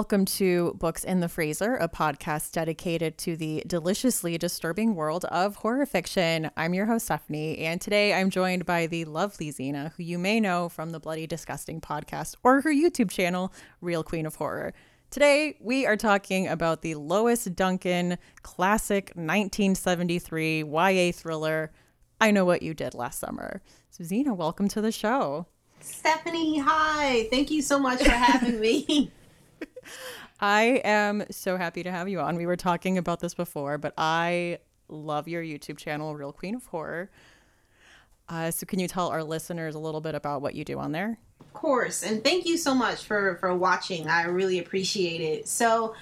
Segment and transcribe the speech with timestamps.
[0.00, 5.56] Welcome to Books in the Freezer, a podcast dedicated to the deliciously disturbing world of
[5.56, 6.50] horror fiction.
[6.56, 10.40] I'm your host, Stephanie, and today I'm joined by the lovely Xena, who you may
[10.40, 14.72] know from the Bloody Disgusting podcast or her YouTube channel, Real Queen of Horror.
[15.10, 21.72] Today, we are talking about the Lois Duncan classic 1973 YA thriller,
[22.18, 23.60] I Know What You Did Last Summer.
[23.90, 25.46] So, Xena, welcome to the show.
[25.80, 27.28] Stephanie, hi.
[27.30, 29.12] Thank you so much for having me.
[30.40, 32.36] I am so happy to have you on.
[32.36, 36.66] We were talking about this before, but I love your YouTube channel, Real Queen of
[36.66, 37.10] Horror.
[38.28, 40.92] Uh, so, can you tell our listeners a little bit about what you do on
[40.92, 41.18] there?
[41.40, 44.08] Of course, and thank you so much for for watching.
[44.08, 45.48] I really appreciate it.
[45.48, 45.94] So,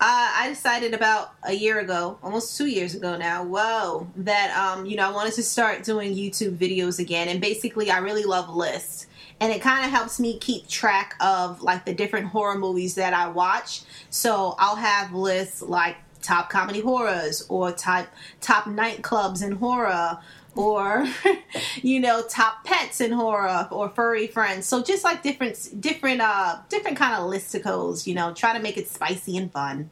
[0.00, 3.44] uh, I decided about a year ago, almost two years ago now.
[3.44, 7.90] Whoa, that um, you know, I wanted to start doing YouTube videos again, and basically,
[7.90, 9.06] I really love lists
[9.40, 13.12] and it kind of helps me keep track of like the different horror movies that
[13.12, 13.82] I watch.
[14.10, 18.08] So I'll have lists like top comedy horrors or type
[18.40, 20.18] top nightclubs in horror
[20.56, 21.06] or
[21.82, 24.66] you know top pets in horror or furry friends.
[24.66, 28.76] So just like different different uh different kind of listicles you know try to make
[28.76, 29.90] it spicy and fun.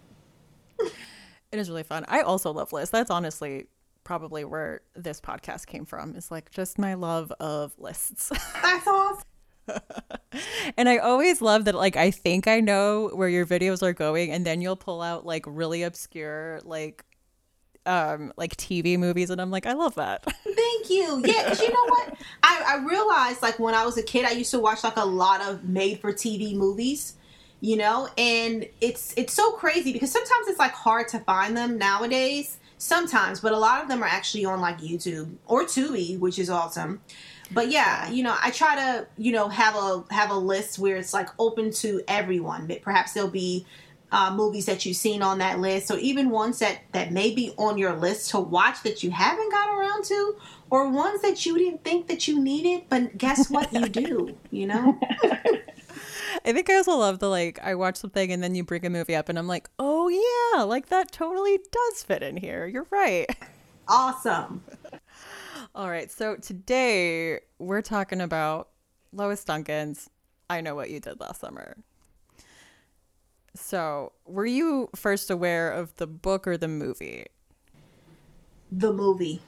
[0.81, 2.05] It is really fun.
[2.09, 2.91] I also love lists.
[2.91, 3.67] That's honestly
[4.05, 8.31] probably where this podcast came from is like just my love of lists.
[8.63, 9.25] That's awesome
[10.77, 14.31] and I always love that like I think I know where your videos are going
[14.31, 17.05] and then you'll pull out like really obscure like
[17.87, 20.25] um like TV movies and I'm like I love that.
[20.45, 21.23] Thank you.
[21.25, 22.15] Yeah, cuz you know what?
[22.43, 25.05] I I realized like when I was a kid I used to watch like a
[25.05, 27.15] lot of made for TV movies,
[27.61, 28.09] you know?
[28.17, 32.59] And it's it's so crazy because sometimes it's like hard to find them nowadays.
[32.79, 36.51] Sometimes, but a lot of them are actually on like YouTube or Tubi, which is
[36.51, 37.01] awesome
[37.55, 40.97] but yeah, you know, I try to, you know, have a have a list where
[40.97, 42.67] it's like open to everyone.
[42.67, 43.67] But perhaps there'll be
[44.13, 47.53] uh, movies that you've seen on that list, So even ones that that may be
[47.57, 50.37] on your list to watch that you haven't got around to,
[50.71, 54.37] or ones that you didn't think that you needed, but guess what, you do.
[54.51, 55.01] You know.
[56.45, 58.91] I think I also love the like I watch something and then you bring a
[58.91, 62.67] movie up and I'm like, oh yeah, like that totally does fit in here.
[62.67, 63.27] You're right.
[63.89, 64.63] Awesome.
[65.75, 66.11] All right.
[66.11, 68.69] So today we're talking about
[69.13, 70.11] Lois Duncan's
[70.51, 71.77] I Know What You Did Last Summer.
[73.55, 77.27] So, were you first aware of the book or the movie?
[78.71, 79.43] The movie.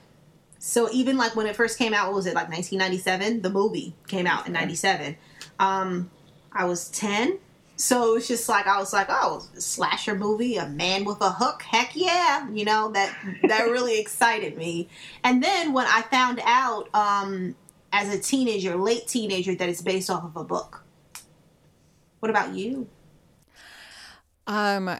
[0.58, 3.42] So, even like when it first came out, what was it, like 1997?
[3.42, 5.16] The movie came out in 97.
[5.58, 6.10] Um,
[6.52, 7.38] I was 10.
[7.76, 11.30] So it was just like I was like, oh, slasher movie, a man with a
[11.30, 13.16] hook, heck yeah, you know that
[13.48, 14.88] that really excited me.
[15.24, 17.56] And then when I found out um,
[17.92, 20.84] as a teenager, late teenager, that it's based off of a book.
[22.20, 22.86] What about you?
[24.46, 24.98] Um,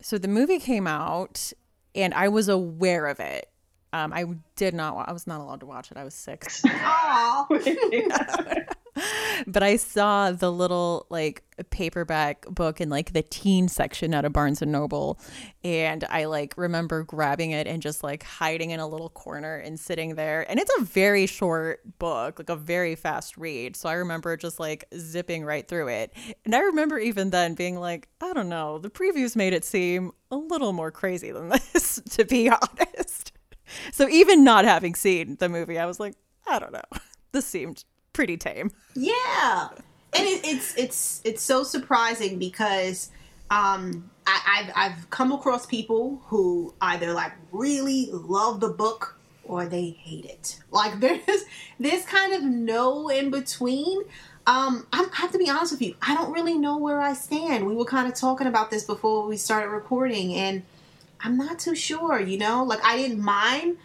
[0.00, 1.52] so the movie came out,
[1.94, 3.48] and I was aware of it.
[3.92, 4.24] Um, I
[4.56, 5.08] did not.
[5.08, 5.96] I was not allowed to watch it.
[5.96, 6.62] I was six.
[6.66, 7.46] Aww.
[9.46, 14.30] but I saw the little like paperback book in like the teen section at a
[14.30, 15.18] Barnes and Noble.
[15.62, 19.78] And I like remember grabbing it and just like hiding in a little corner and
[19.78, 20.48] sitting there.
[20.50, 23.76] And it's a very short book, like a very fast read.
[23.76, 26.12] So I remember just like zipping right through it.
[26.44, 30.12] And I remember even then being like, I don't know, the previews made it seem
[30.30, 33.32] a little more crazy than this, to be honest.
[33.92, 36.14] So even not having seen the movie, I was like,
[36.46, 36.80] I don't know.
[37.32, 37.84] This seemed
[38.20, 38.70] pretty tame.
[38.94, 39.68] Yeah,
[40.12, 43.10] and it, it's it's it's so surprising because
[43.50, 49.64] um, I, I've I've come across people who either like really love the book or
[49.64, 50.60] they hate it.
[50.70, 51.44] Like there's
[51.78, 54.02] there's kind of no in between.
[54.46, 55.94] Um, I have to be honest with you.
[56.02, 57.66] I don't really know where I stand.
[57.66, 60.62] We were kind of talking about this before we started recording, and
[61.20, 62.20] I'm not too sure.
[62.20, 63.78] You know, like I didn't mind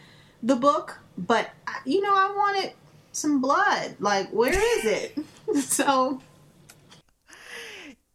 [0.44, 1.52] the book, but
[1.86, 2.74] you know, I wanted
[3.16, 3.96] some blood.
[4.00, 5.18] Like, where is it?
[5.62, 6.22] so,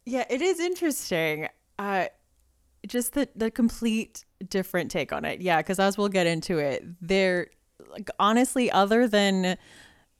[0.05, 1.47] yeah, it is interesting.
[1.79, 2.05] Uh,
[2.87, 5.41] just the the complete different take on it.
[5.41, 7.47] Yeah, because as we'll get into it, there,
[7.89, 9.57] like, honestly, other than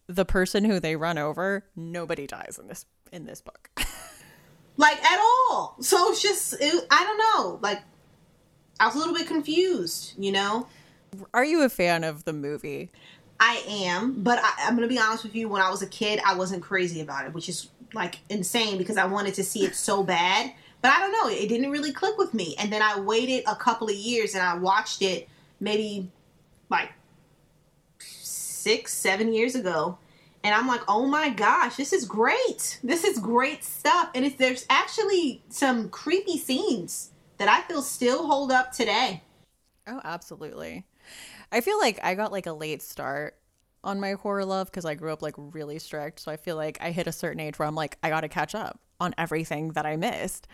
[0.07, 3.69] the person who they run over, nobody dies in this in this book.
[4.78, 5.78] like at all.
[5.81, 7.60] So it's just it, I don't know.
[7.62, 7.81] Like
[8.80, 10.13] I was a little bit confused.
[10.18, 10.68] You know.
[11.33, 12.89] Are you a fan of the movie?
[13.42, 15.50] I am, but I, am gonna be honest with you.
[15.50, 18.98] When I was a kid, I wasn't crazy about it, which is like insane because
[18.98, 20.54] I wanted to see it so bad.
[20.84, 22.56] But I don't know, it didn't really click with me.
[22.60, 25.28] And then I waited a couple of years and I watched it
[25.60, 26.10] maybe
[26.70, 26.92] like
[28.00, 29.98] six, seven years ago.
[30.44, 32.80] and I'm like, oh my gosh, this is great.
[32.84, 34.10] This is great stuff.
[34.14, 39.24] And it's, there's actually some creepy scenes that I feel still hold up today.
[39.88, 40.86] Oh, absolutely.
[41.51, 43.36] I feel like I got like a late start
[43.83, 46.19] on my horror love because I grew up like really strict.
[46.19, 48.30] So I feel like I hit a certain age where I'm like, I got to
[48.30, 50.48] catch up on everything that I missed.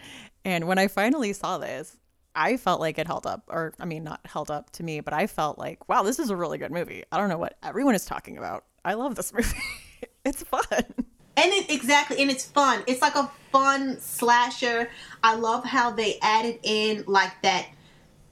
[0.46, 1.98] And when I finally saw this,
[2.34, 5.14] I felt like it held up, or I mean, not held up to me, but
[5.14, 7.04] I felt like, wow, this is a really good movie.
[7.12, 8.64] I don't know what everyone is talking about.
[8.86, 9.58] I love this movie.
[10.24, 10.62] it's fun.
[11.36, 12.84] And it exactly, and it's fun.
[12.88, 14.90] It's like a fun slasher.
[15.24, 17.68] I love how they added in like that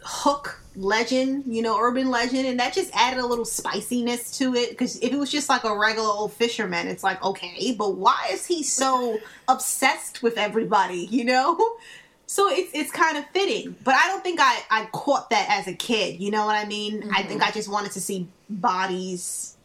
[0.06, 4.69] hook legend, you know, urban legend, and that just added a little spiciness to it.
[4.69, 8.30] Because if it was just like a regular old fisherman, it's like okay, but why
[8.31, 9.18] is he so
[9.48, 11.07] obsessed with everybody?
[11.12, 11.78] You know.
[12.28, 15.68] So it's it's kind of fitting, but I don't think I I caught that as
[15.68, 16.19] a kid.
[16.19, 17.02] You know what I mean?
[17.02, 17.16] Mm-hmm.
[17.16, 19.56] I think I just wanted to see bodies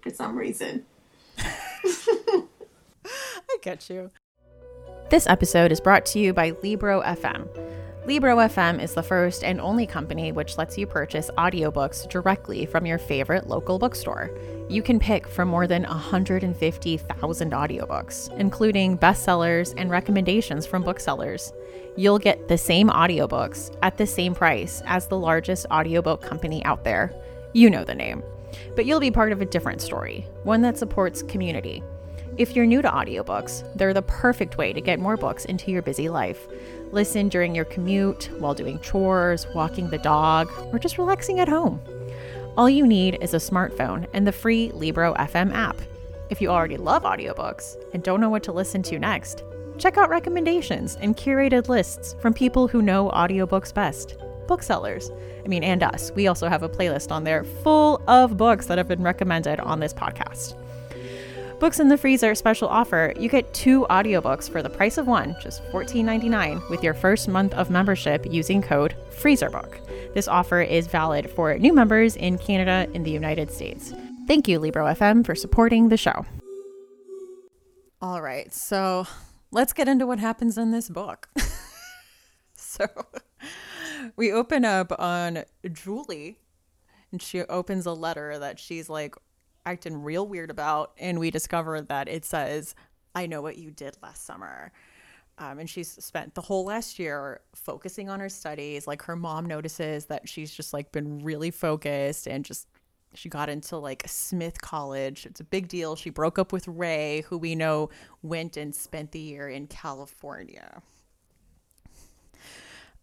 [0.00, 0.86] for some reason.
[1.36, 2.44] I
[3.60, 4.12] get you.
[5.10, 7.67] This episode is brought to you by Libro FM.
[8.08, 12.86] Libro FM is the first and only company which lets you purchase audiobooks directly from
[12.86, 14.30] your favorite local bookstore.
[14.70, 21.52] You can pick from more than 150,000 audiobooks, including bestsellers and recommendations from booksellers.
[21.98, 26.84] You'll get the same audiobooks at the same price as the largest audiobook company out
[26.84, 27.12] there.
[27.52, 28.22] You know the name.
[28.74, 31.82] But you'll be part of a different story, one that supports community.
[32.38, 35.82] If you're new to audiobooks, they're the perfect way to get more books into your
[35.82, 36.46] busy life.
[36.92, 41.80] Listen during your commute, while doing chores, walking the dog, or just relaxing at home.
[42.56, 45.76] All you need is a smartphone and the free Libro FM app.
[46.30, 49.44] If you already love audiobooks and don't know what to listen to next,
[49.78, 54.16] check out recommendations and curated lists from people who know audiobooks best
[54.48, 55.10] booksellers.
[55.44, 56.10] I mean, and us.
[56.12, 59.78] We also have a playlist on there full of books that have been recommended on
[59.78, 60.56] this podcast.
[61.60, 65.34] Books in the Freezer special offer you get two audiobooks for the price of one,
[65.42, 70.14] just $14.99, with your first month of membership using code FreezerBook.
[70.14, 73.92] This offer is valid for new members in Canada and the United States.
[74.28, 76.24] Thank you, Libro FM, for supporting the show.
[78.00, 79.08] All right, so
[79.50, 81.28] let's get into what happens in this book.
[82.54, 82.86] so
[84.14, 86.38] we open up on Julie,
[87.10, 89.16] and she opens a letter that she's like
[89.68, 90.92] acting real weird about.
[90.98, 92.74] And we discover that it says,
[93.14, 94.72] I know what you did last summer.
[95.38, 98.86] Um, and she's spent the whole last year focusing on her studies.
[98.86, 102.66] Like her mom notices that she's just like been really focused and just
[103.14, 105.26] she got into like Smith College.
[105.26, 105.96] It's a big deal.
[105.96, 107.90] She broke up with Ray, who we know
[108.22, 110.82] went and spent the year in California.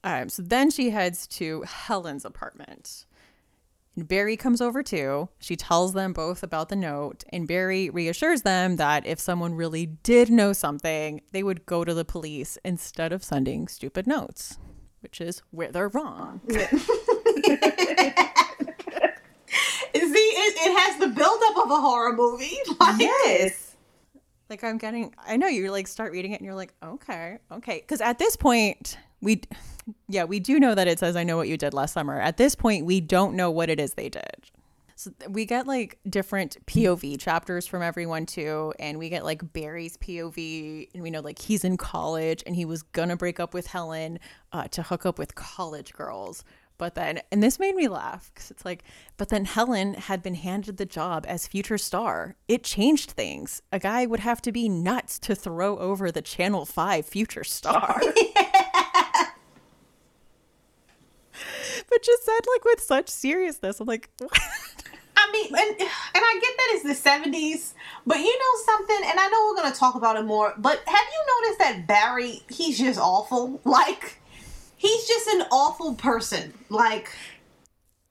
[0.04, 3.06] Um, so then she heads to Helen's apartment.
[3.98, 5.30] Barry comes over too.
[5.40, 9.86] She tells them both about the note, and Barry reassures them that if someone really
[9.86, 14.58] did know something, they would go to the police instead of sending stupid notes,
[15.00, 16.42] which is where they're wrong.
[20.16, 22.58] See, it, it, has the buildup of a horror movie.
[22.80, 23.76] Like, yes.
[24.50, 27.80] Like I'm getting, I know you like start reading it and you're like, okay, okay.
[27.80, 29.42] Because at this point, we
[30.08, 32.20] yeah, we do know that it says I know what you did last summer.
[32.20, 34.52] At this point, we don't know what it is they did.
[34.96, 39.98] So we get like different POV chapters from everyone too, and we get like Barry's
[39.98, 43.68] POV, and we know like he's in college and he was gonna break up with
[43.68, 44.20] Helen
[44.54, 46.46] uh, to hook up with college girls.
[46.78, 48.84] But then, and this made me laugh because it's like,
[49.16, 52.36] but then Helen had been handed the job as future star.
[52.50, 53.62] It changed things.
[53.72, 58.02] A guy would have to be nuts to throw over the Channel 5 future star.
[61.90, 63.80] but just said like with such seriousness.
[63.80, 64.40] I'm like, what?
[65.18, 67.74] I mean, and, and I get that it's the 70s,
[68.06, 70.82] but you know something, and I know we're going to talk about it more, but
[70.86, 73.62] have you noticed that Barry, he's just awful?
[73.76, 74.20] Like,
[74.78, 76.54] he's just an awful person.
[76.70, 77.10] Like,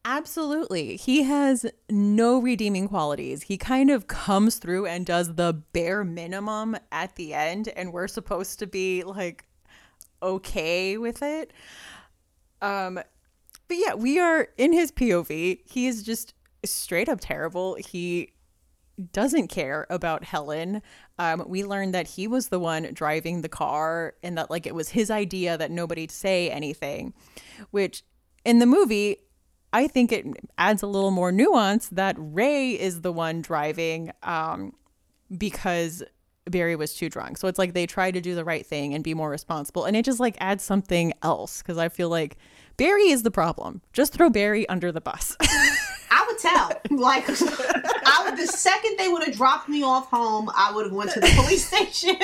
[0.04, 0.96] Absolutely.
[0.96, 3.42] He has no redeeming qualities.
[3.42, 8.08] He kind of comes through and does the bare minimum at the end, and we're
[8.08, 9.46] supposed to be like
[10.22, 11.52] okay with it.
[12.60, 13.00] Um,
[13.74, 15.58] but yeah, we are in his POV.
[15.64, 16.32] He is just
[16.64, 17.74] straight up terrible.
[17.74, 18.32] He
[19.10, 20.80] doesn't care about Helen.
[21.18, 24.76] Um, we learned that he was the one driving the car and that like it
[24.76, 27.14] was his idea that nobody say anything,
[27.72, 28.04] which
[28.44, 29.16] in the movie,
[29.72, 30.24] I think it
[30.56, 34.72] adds a little more nuance that Ray is the one driving um,
[35.36, 36.04] because
[36.48, 37.38] Barry was too drunk.
[37.38, 39.84] So it's like they try to do the right thing and be more responsible.
[39.84, 42.36] And it just like adds something else because I feel like
[42.76, 43.82] Barry is the problem.
[43.92, 45.36] Just throw Barry under the bus.
[45.40, 46.70] I would tell.
[46.90, 50.94] Like, I would, the second they would have dropped me off home, I would have
[50.94, 52.16] went to the police station.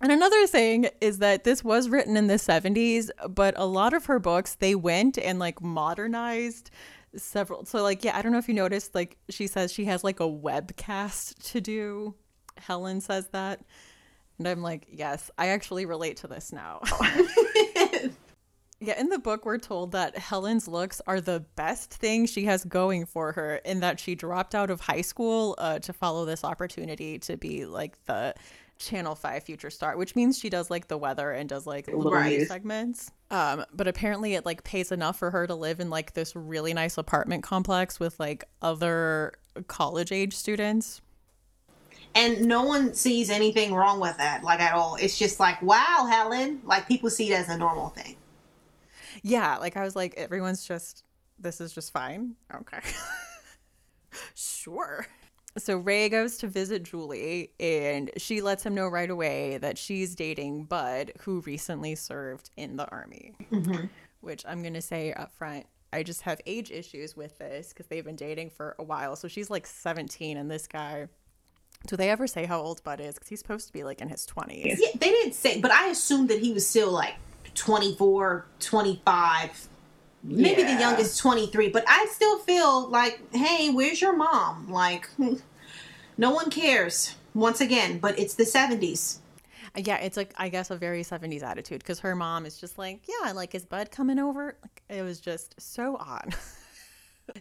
[0.00, 4.06] And another thing is that this was written in the 70s, but a lot of
[4.06, 6.70] her books, they went and like modernized
[7.16, 7.64] several.
[7.64, 10.20] So, like, yeah, I don't know if you noticed, like, she says she has like
[10.20, 12.14] a webcast to do.
[12.58, 13.60] Helen says that.
[14.38, 16.80] And I'm like, yes, I actually relate to this now.
[18.80, 22.64] yeah, in the book, we're told that Helen's looks are the best thing she has
[22.64, 26.44] going for her, in that she dropped out of high school uh, to follow this
[26.44, 28.34] opportunity to be like the
[28.78, 32.12] Channel 5 future star, which means she does like the weather and does like little
[32.12, 32.46] Right.
[32.46, 33.10] segments.
[33.30, 36.74] Um, but apparently it like pays enough for her to live in like this really
[36.74, 39.32] nice apartment complex with like other
[39.68, 41.00] college age students.
[42.14, 44.96] and no one sees anything wrong with that, like at all.
[44.96, 46.60] It's just like, wow, Helen.
[46.64, 48.16] Like people see it as a normal thing.
[49.26, 51.02] Yeah, like I was like, everyone's just,
[51.36, 52.36] this is just fine.
[52.54, 52.78] Okay.
[54.36, 55.04] sure.
[55.58, 60.14] So Ray goes to visit Julie and she lets him know right away that she's
[60.14, 63.34] dating Bud, who recently served in the army.
[63.50, 63.86] Mm-hmm.
[64.20, 67.88] Which I'm going to say up front, I just have age issues with this because
[67.88, 69.16] they've been dating for a while.
[69.16, 71.08] So she's like 17 and this guy.
[71.88, 73.14] Do they ever say how old Bud is?
[73.14, 74.76] Because he's supposed to be like in his 20s.
[74.78, 77.16] Yeah, they didn't say, but I assumed that he was still like
[77.56, 79.68] 24, 25.
[80.22, 84.68] Maybe the youngest 23, but I still feel like, hey, where's your mom?
[84.68, 85.08] Like,
[86.18, 87.14] no one cares.
[87.34, 89.18] Once again, but it's the 70s.
[89.76, 93.02] Yeah, it's like I guess a very 70s attitude because her mom is just like,
[93.06, 94.56] yeah, like is Bud coming over?
[94.62, 96.34] Like it was just so odd.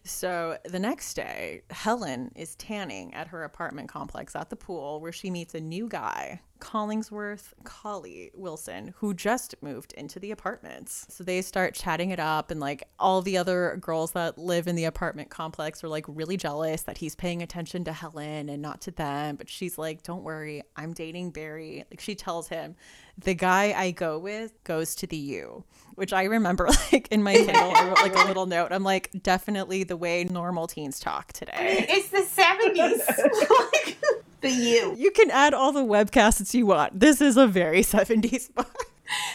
[0.03, 5.11] so the next day, Helen is tanning at her apartment complex at the pool where
[5.11, 11.05] she meets a new guy, Collingsworth Collie Wilson, who just moved into the apartments.
[11.09, 14.75] So they start chatting it up, and like all the other girls that live in
[14.75, 18.81] the apartment complex are like really jealous that he's paying attention to Helen and not
[18.81, 19.35] to them.
[19.35, 21.83] But she's like, don't worry, I'm dating Barry.
[21.91, 22.75] Like she tells him,
[23.17, 25.63] the guy I go with goes to the U,
[25.95, 28.71] which I remember like in my Kindle, I wrote like a little note.
[28.71, 31.85] I'm like, definitely the way normal teens talk today.
[31.89, 33.07] It's the 70s.
[33.73, 33.97] like,
[34.41, 34.95] the you.
[34.97, 36.99] You can add all the webcasts you want.
[36.99, 38.75] This is a very 70s book.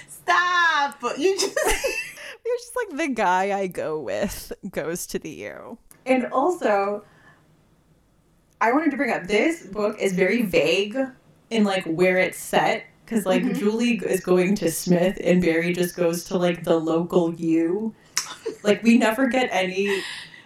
[0.08, 1.02] Stop.
[1.18, 1.58] You just.
[2.42, 5.78] It's just like the guy I go with goes to the U.
[6.06, 7.04] And also,
[8.60, 10.96] I wanted to bring up this book is very vague
[11.50, 12.84] in like where it's set.
[13.10, 13.58] Because like mm-hmm.
[13.58, 17.92] Julie is going to Smith and Barry just goes to like the local U.
[18.62, 20.02] Like we never get any.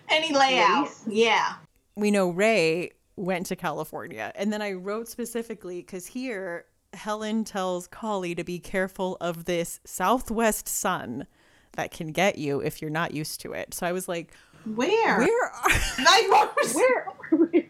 [0.08, 0.88] Any layout.
[1.06, 1.56] Yeah.
[1.94, 4.32] We know Ray went to California.
[4.34, 9.80] And then I wrote specifically because here Helen tells Collie to be careful of this
[9.84, 11.26] southwest sun
[11.72, 13.74] that can get you if you're not used to it.
[13.74, 14.32] So I was like,
[14.64, 15.18] Where?
[15.18, 16.28] where are Like,
[16.74, 17.68] Where are we?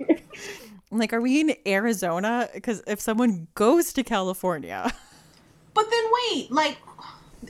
[0.71, 2.49] I'm like, are we in Arizona?
[2.53, 4.93] Because if someone goes to California,
[5.75, 6.79] But then wait, like,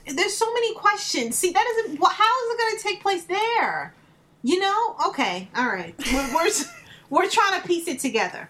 [0.07, 1.37] there's so many questions.
[1.37, 2.03] See, that isn't.
[2.03, 3.95] How is it going to take place there?
[4.43, 4.97] You know?
[5.09, 5.95] Okay, all right.
[6.13, 6.51] We're we're,
[7.11, 8.49] we're trying to piece it together.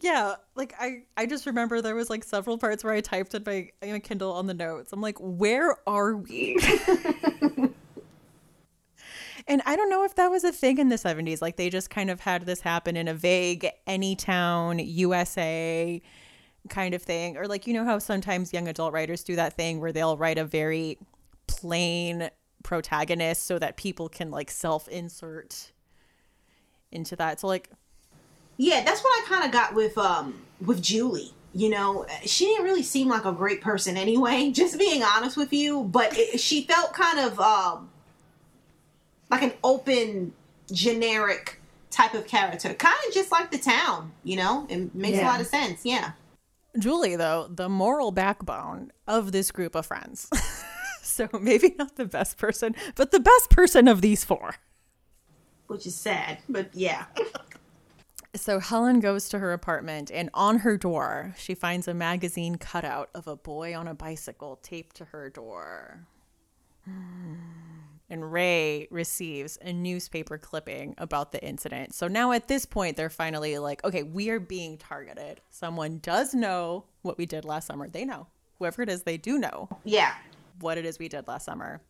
[0.00, 3.42] yeah, like I, I just remember there was like several parts where I typed in
[3.44, 4.92] my, in my Kindle on the notes.
[4.92, 6.58] I'm like, where are we?
[9.46, 11.42] and I don't know if that was a thing in the 70s.
[11.42, 16.00] Like they just kind of had this happen in a vague any town, USA
[16.68, 17.36] kind of thing.
[17.36, 20.38] Or like, you know how sometimes young adult writers do that thing where they'll write
[20.38, 20.98] a very
[21.46, 22.30] plain
[22.62, 25.72] protagonist so that people can like self insert
[26.90, 27.40] into that.
[27.40, 27.70] So like
[28.56, 31.32] Yeah, that's what I kind of got with um with Julie.
[31.54, 34.50] You know, she didn't really seem like a great person anyway.
[34.54, 37.90] Just being honest with you, but it, she felt kind of um
[39.32, 40.32] like an open,
[40.70, 41.58] generic
[41.90, 44.12] type of character, kind of just like the town.
[44.22, 45.84] You know, it makes a lot of sense.
[45.84, 46.12] Yeah.
[46.78, 50.28] Julie, though, the moral backbone of this group of friends.
[51.02, 54.54] so maybe not the best person, but the best person of these four.
[55.66, 57.06] which is sad, but yeah.
[58.34, 63.10] So Helen goes to her apartment, and on her door, she finds a magazine cutout
[63.14, 66.06] of a boy on a bicycle taped to her door.
[66.86, 67.71] Hmm.
[68.12, 71.94] And Ray receives a newspaper clipping about the incident.
[71.94, 75.40] So now at this point, they're finally like, okay, we are being targeted.
[75.48, 77.88] Someone does know what we did last summer.
[77.88, 78.26] They know.
[78.58, 80.14] Whoever it is, they do know Yeah.
[80.60, 81.80] what it is we did last summer.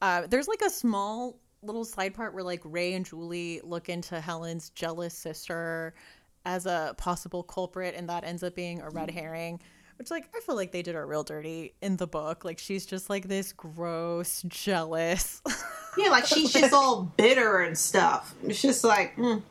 [0.00, 4.20] Uh, there's like a small little side part where like Ray and Julie look into
[4.20, 5.94] Helen's jealous sister
[6.46, 9.60] as a possible culprit, and that ends up being a red herring.
[9.98, 12.44] Which like I feel like they did her real dirty in the book.
[12.44, 15.40] Like she's just like this gross, jealous
[15.96, 18.34] Yeah, like she's just all bitter and stuff.
[18.42, 19.42] It's just like, mm.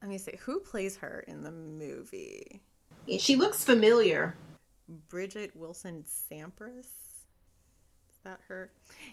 [0.00, 0.38] Let me see.
[0.42, 2.60] Who plays her in the movie?
[3.18, 4.36] she looks familiar.
[5.10, 6.86] Bridgette Wilson Sampras?
[6.86, 8.70] Is that her?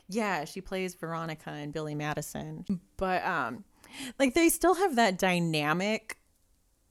[0.07, 2.65] Yeah, she plays Veronica and Billy Madison.
[2.97, 3.63] But um
[4.19, 6.17] like they still have that dynamic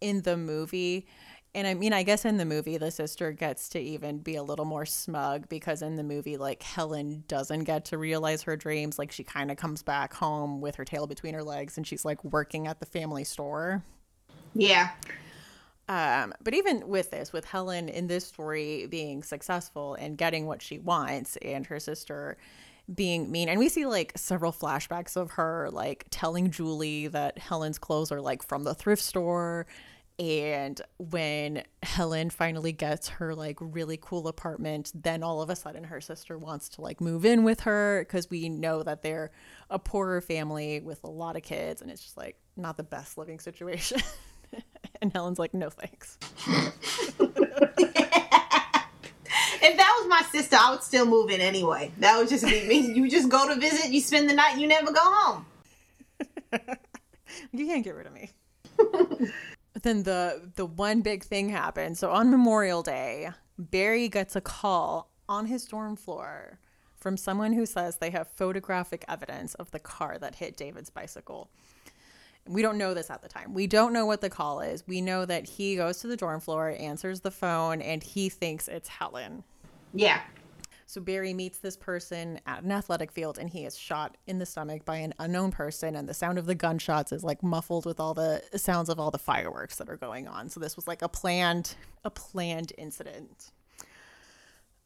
[0.00, 1.06] in the movie.
[1.56, 4.42] And I mean, I guess in the movie, the sister gets to even be a
[4.42, 8.98] little more smug because in the movie, like, Helen doesn't get to realize her dreams.
[8.98, 12.04] Like, she kind of comes back home with her tail between her legs and she's
[12.04, 13.84] like working at the family store.
[14.54, 14.90] Yeah.
[15.88, 20.62] Um, but even with this, with Helen in this story being successful and getting what
[20.62, 22.36] she wants, and her sister
[22.92, 27.78] being mean, and we see like several flashbacks of her like telling Julie that Helen's
[27.78, 29.66] clothes are like from the thrift store.
[30.18, 35.84] And when Helen finally gets her like really cool apartment, then all of a sudden
[35.84, 39.32] her sister wants to like move in with her because we know that they're
[39.70, 43.18] a poorer family with a lot of kids, and it's just like not the best
[43.18, 44.00] living situation.
[45.02, 46.18] and Helen's like, no thanks.
[49.66, 51.90] If that was my sister, I would still move in anyway.
[51.98, 52.80] That would just be me.
[52.92, 55.46] You just go to visit, you spend the night, you never go home.
[57.50, 58.30] you can't get rid of me.
[59.74, 61.98] But then the the one big thing happened.
[61.98, 66.58] So on Memorial Day, Barry gets a call on his dorm floor
[66.96, 71.50] from someone who says they have photographic evidence of the car that hit David's bicycle.
[72.46, 73.52] We don't know this at the time.
[73.52, 74.86] We don't know what the call is.
[74.86, 78.68] We know that he goes to the dorm floor, answers the phone, and he thinks
[78.68, 79.44] it's Helen.
[79.92, 80.20] Yeah.
[80.94, 84.46] So Barry meets this person at an athletic field and he is shot in the
[84.46, 87.98] stomach by an unknown person and the sound of the gunshots is like muffled with
[87.98, 90.48] all the sounds of all the fireworks that are going on.
[90.48, 93.50] So this was like a planned a planned incident.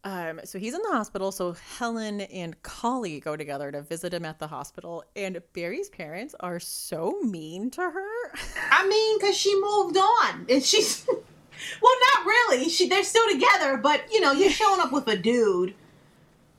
[0.03, 1.31] Um, so he's in the hospital.
[1.31, 6.33] So Helen and Collie go together to visit him at the hospital, and Barry's parents
[6.39, 8.31] are so mean to her.
[8.71, 11.05] I mean, because she moved on, and she's
[11.81, 12.67] well, not really.
[12.67, 15.75] She they're still together, but you know, you're showing up with a dude,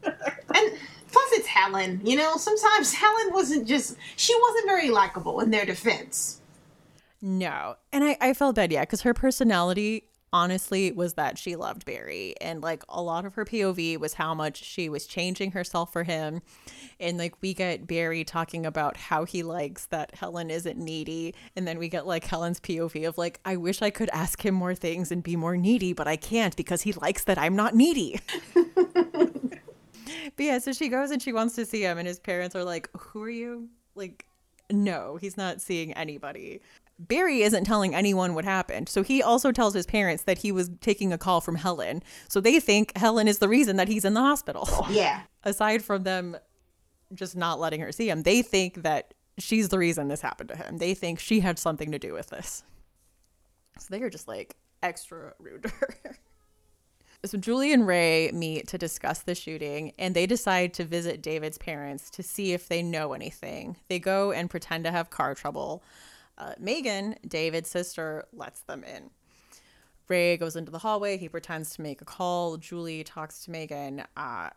[0.04, 0.78] and
[1.12, 2.00] plus it's Helen.
[2.04, 6.40] You know, sometimes Helen wasn't just she wasn't very likable in their defense.
[7.22, 11.84] No, and I I felt bad, yeah, because her personality honestly was that she loved
[11.84, 15.92] Barry and like a lot of her POV was how much she was changing herself
[15.92, 16.40] for him
[17.00, 21.66] and like we get Barry talking about how he likes that Helen isn't needy and
[21.66, 24.74] then we get like Helen's POV of like I wish I could ask him more
[24.74, 28.20] things and be more needy but I can't because he likes that I'm not needy.
[30.36, 32.64] but yeah, so she goes and she wants to see him and his parents are
[32.64, 33.68] like who are you?
[33.94, 34.26] Like
[34.70, 36.60] no, he's not seeing anybody.
[36.98, 38.88] Barry isn't telling anyone what happened.
[38.88, 42.02] So he also tells his parents that he was taking a call from Helen.
[42.28, 44.68] So they think Helen is the reason that he's in the hospital.
[44.90, 45.22] Yeah.
[45.44, 46.36] Aside from them
[47.14, 50.56] just not letting her see him, they think that she's the reason this happened to
[50.56, 50.78] him.
[50.78, 52.64] They think she had something to do with this.
[53.78, 56.18] So they are just like extra rude to her.
[57.24, 61.58] So Julie and Ray meet to discuss the shooting and they decide to visit David's
[61.58, 63.76] parents to see if they know anything.
[63.88, 65.82] They go and pretend to have car trouble.
[66.38, 69.10] Uh, Megan, David's sister, lets them in.
[70.08, 71.18] Ray goes into the hallway.
[71.18, 72.56] He pretends to make a call.
[72.56, 74.02] Julie talks to Megan.
[74.16, 74.48] Uh,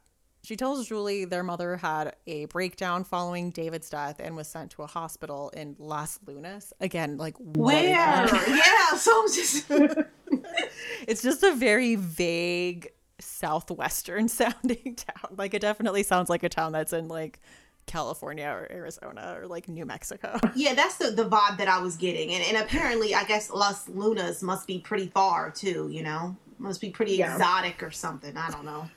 [0.44, 4.84] she tells Julie their mother had a breakdown following David's death and was sent to
[4.84, 6.74] a hospital in Las Lunas.
[6.82, 8.28] Again, like where?
[8.48, 9.66] yeah, so just
[11.08, 15.36] it's just a very vague southwestern sounding town.
[15.38, 17.40] Like it definitely sounds like a town that's in like
[17.86, 20.38] California or Arizona or like New Mexico.
[20.56, 22.32] Yeah, that's the, the vibe that I was getting.
[22.34, 26.36] And, and apparently, I guess Las Lunas must be pretty far too, you know?
[26.60, 27.34] Must be pretty yeah.
[27.34, 28.38] exotic or something.
[28.38, 28.90] I don't know.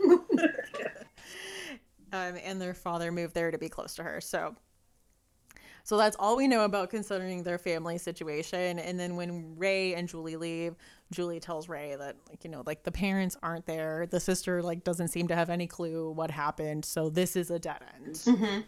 [2.12, 4.20] Um, and their father moved there to be close to her.
[4.20, 4.54] So.
[5.84, 8.80] So that's all we know about considering their family situation.
[8.80, 10.74] And then when Ray and Julie leave,
[11.12, 14.08] Julie tells Ray that like you know like the parents aren't there.
[14.10, 16.84] The sister like doesn't seem to have any clue what happened.
[16.84, 18.14] So this is a dead end.
[18.16, 18.60] Mm-hmm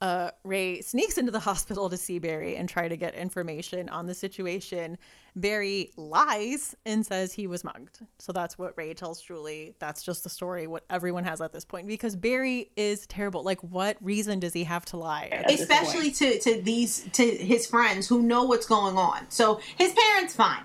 [0.00, 4.06] uh, Ray sneaks into the hospital to see Barry and try to get information on
[4.06, 4.96] the situation.
[5.36, 7.98] Barry lies and says he was mugged.
[8.18, 9.74] So that's what Ray tells Julie.
[9.78, 13.42] That's just the story, what everyone has at this point, because Barry is terrible.
[13.42, 15.44] Like, what reason does he have to lie?
[15.48, 19.30] Especially to, to these, to his friends who know what's going on.
[19.30, 20.64] So his parents, fine.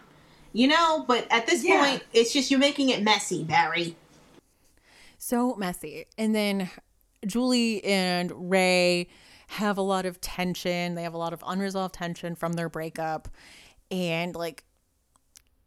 [0.53, 1.83] You know, but at this yeah.
[1.83, 3.97] point, it's just you're making it messy, Barry.
[5.17, 6.05] So messy.
[6.17, 6.69] And then
[7.25, 9.07] Julie and Ray
[9.47, 10.95] have a lot of tension.
[10.95, 13.27] They have a lot of unresolved tension from their breakup.
[13.91, 14.63] And like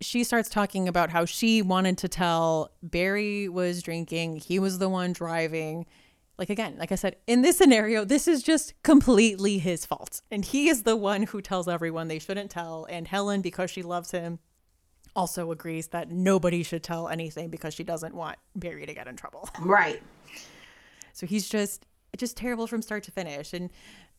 [0.00, 4.88] she starts talking about how she wanted to tell Barry was drinking, he was the
[4.88, 5.86] one driving.
[6.38, 10.22] like again, like I said, in this scenario, this is just completely his fault.
[10.30, 12.86] And he is the one who tells everyone they shouldn't tell.
[12.88, 14.38] And Helen, because she loves him,
[15.16, 19.16] also agrees that nobody should tell anything because she doesn't want Barry to get in
[19.16, 19.48] trouble.
[19.60, 20.00] Right.
[21.18, 21.84] So he's just
[22.16, 23.52] just terrible from start to finish.
[23.52, 23.70] And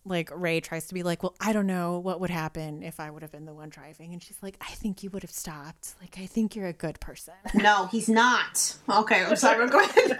[0.05, 3.09] like Ray tries to be like, Well, I don't know what would happen if I
[3.09, 4.12] would have been the one driving.
[4.12, 5.95] And she's like, I think you would have stopped.
[6.01, 7.35] Like, I think you're a good person.
[7.53, 8.75] No, he's not.
[8.89, 9.67] Okay, I'm sorry.
[9.69, 10.19] Go ahead.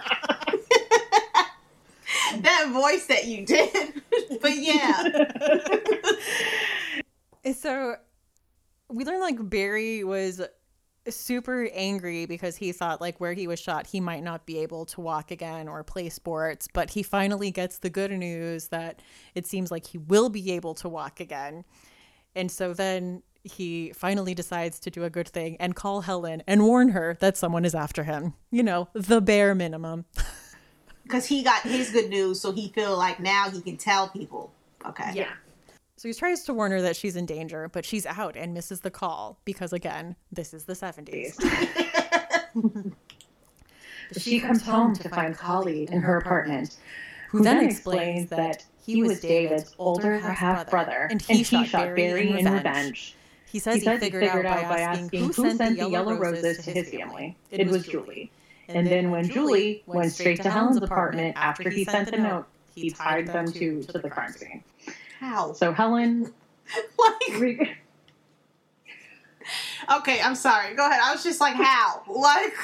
[2.40, 4.02] that voice that you did.
[4.40, 5.04] but yeah.
[7.54, 7.96] so
[8.88, 10.40] we learned like Barry was
[11.08, 14.84] super angry because he thought like where he was shot he might not be able
[14.84, 19.00] to walk again or play sports but he finally gets the good news that
[19.34, 21.64] it seems like he will be able to walk again.
[22.34, 26.62] And so then he finally decides to do a good thing and call Helen and
[26.62, 30.04] warn her that someone is after him you know the bare minimum.
[31.02, 34.52] Because he got his good news so he feel like now he can tell people.
[34.86, 35.10] Okay.
[35.12, 35.32] Yeah
[36.00, 38.80] so he tries to warn her that she's in danger, but she's out and misses
[38.80, 41.36] the call because, again, this is the 70s.
[44.18, 46.78] she comes home to find Collie in her apartment,
[47.28, 52.30] who then explains that he was David's older half brother and he, shot, shot Barry
[52.30, 53.14] in revenge.
[53.52, 56.64] He says he, says he figured, figured out by asking who sent the yellow roses
[56.64, 57.36] to his family.
[57.50, 58.32] It was Julie.
[58.68, 62.88] And then when Julie went straight to Helen's apartment after he sent the note, he
[62.88, 64.64] tied them to, to the crime scene.
[65.20, 65.52] How?
[65.52, 66.32] So Helen,
[66.98, 67.78] like,
[69.98, 70.74] okay, I'm sorry.
[70.74, 71.00] Go ahead.
[71.04, 72.02] I was just like, how?
[72.08, 72.54] Like,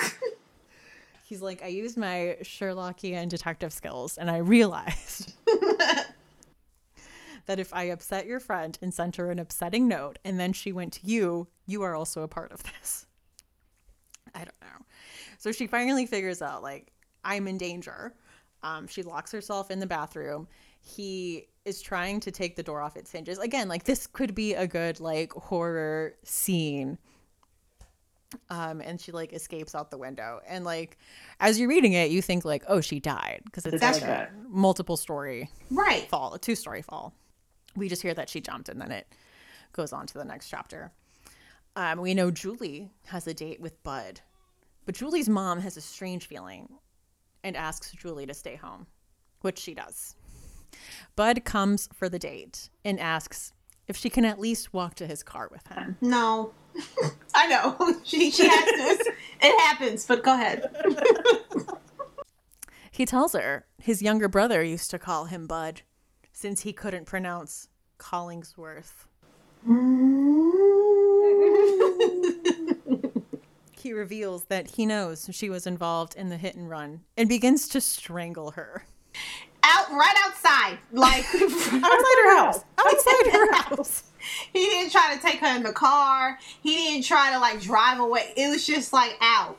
[1.26, 5.34] he's like, I used my Sherlockian detective skills, and I realized
[7.44, 10.72] that if I upset your friend and sent her an upsetting note, and then she
[10.72, 13.04] went to you, you are also a part of this.
[14.34, 14.86] I don't know.
[15.36, 16.90] So she finally figures out, like,
[17.22, 18.14] I'm in danger.
[18.62, 20.48] Um, she locks herself in the bathroom.
[20.86, 23.38] He is trying to take the door off its hinges.
[23.38, 26.98] Again, like this could be a good like horror scene.
[28.50, 30.40] Um, and she like escapes out the window.
[30.46, 30.98] And like
[31.40, 34.30] as you're reading it, you think like, oh, she died because it's That's like a
[34.48, 37.12] multiple story right fall, a two story fall.
[37.74, 39.06] We just hear that she jumped, and then it
[39.72, 40.92] goes on to the next chapter.
[41.74, 44.20] Um, we know Julie has a date with Bud,
[44.86, 46.68] but Julie's mom has a strange feeling
[47.44, 48.86] and asks Julie to stay home,
[49.42, 50.15] which she does.
[51.14, 53.52] Bud comes for the date and asks
[53.88, 55.96] if she can at least walk to his car with him.
[56.00, 56.52] No.
[57.34, 57.96] I know.
[58.04, 59.12] She, she has to.
[59.40, 60.64] It happens, but go ahead.
[62.90, 65.82] he tells her his younger brother used to call him Bud
[66.32, 69.06] since he couldn't pronounce Collingsworth.
[73.78, 77.68] he reveals that he knows she was involved in the hit and run and begins
[77.68, 78.84] to strangle her
[79.76, 82.64] out right outside, like outside her house.
[82.78, 84.04] Outside her house.
[84.52, 86.38] He didn't try to take her in the car.
[86.62, 88.32] He didn't try to like drive away.
[88.36, 89.58] It was just like out.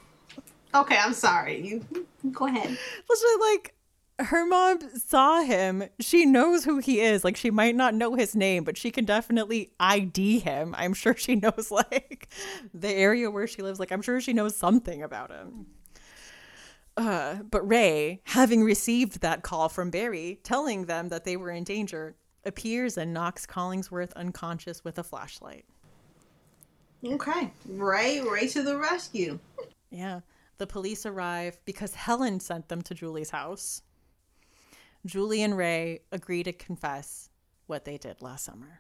[0.74, 1.66] Okay, I'm sorry.
[1.66, 1.86] You
[2.32, 2.78] go ahead.
[3.10, 3.74] Literally, like
[4.20, 5.84] her mom saw him.
[6.00, 7.24] She knows who he is.
[7.24, 10.74] Like she might not know his name, but she can definitely ID him.
[10.78, 12.28] I'm sure she knows like
[12.74, 13.80] the area where she lives.
[13.80, 15.68] Like I'm sure she knows something about him.
[16.98, 21.64] Uh, but Ray, having received that call from Barry telling them that they were in
[21.64, 25.66] danger, appears and knocks Collingsworth unconscious with a flashlight.
[27.06, 27.52] Okay.
[27.68, 29.38] Ray, Ray to the rescue.
[29.92, 30.22] Yeah.
[30.58, 33.84] The police arrive because Helen sent them to Julie's house.
[35.06, 37.30] Julie and Ray agree to confess
[37.68, 38.80] what they did last summer.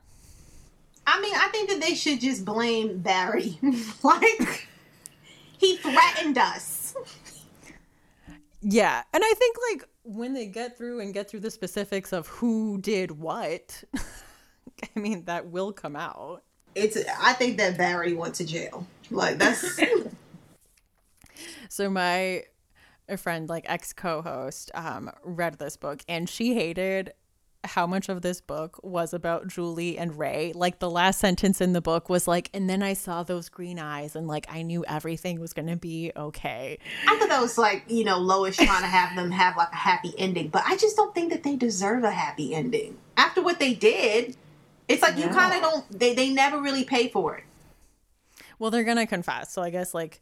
[1.05, 3.59] I mean, I think that they should just blame Barry.
[4.03, 4.67] like,
[5.59, 6.95] he threatened us.
[8.61, 9.03] Yeah.
[9.13, 12.79] And I think like when they get through and get through the specifics of who
[12.79, 13.83] did what,
[14.95, 16.43] I mean, that will come out.
[16.75, 18.85] It's I think that Barry went to jail.
[19.09, 19.79] Like that's
[21.69, 22.43] So my
[23.09, 27.13] a friend like ex co-host um read this book and she hated
[27.63, 30.53] how much of this book was about Julie and Ray.
[30.53, 33.79] Like the last sentence in the book was like, and then I saw those green
[33.79, 36.77] eyes and like I knew everything was gonna be okay.
[37.07, 39.75] I thought that was like, you know, Lois trying to have them have like a
[39.75, 42.97] happy ending, but I just don't think that they deserve a happy ending.
[43.17, 44.35] After what they did,
[44.87, 45.25] it's like no.
[45.25, 47.43] you kind of don't they, they never really pay for it.
[48.59, 49.51] Well, they're gonna confess.
[49.51, 50.21] So I guess like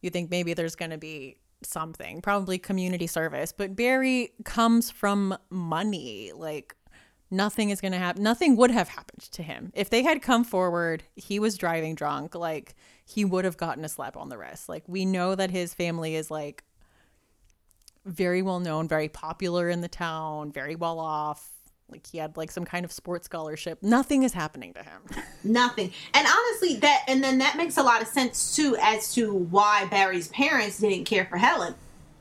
[0.00, 1.36] you think maybe there's gonna be
[1.66, 3.52] something, probably community service.
[3.52, 6.32] But Barry comes from money.
[6.34, 6.74] Like
[7.30, 8.22] nothing is going to happen.
[8.22, 9.72] Nothing would have happened to him.
[9.74, 13.88] If they had come forward, he was driving drunk, like he would have gotten a
[13.88, 14.68] slap on the wrist.
[14.68, 16.62] Like we know that his family is like
[18.04, 21.51] very well known, very popular in the town, very well off.
[21.92, 23.82] Like he had like some kind of sports scholarship.
[23.82, 25.02] Nothing is happening to him.
[25.44, 25.92] Nothing.
[26.14, 29.86] And honestly, that and then that makes a lot of sense too as to why
[29.86, 31.74] Barry's parents didn't care for Helen.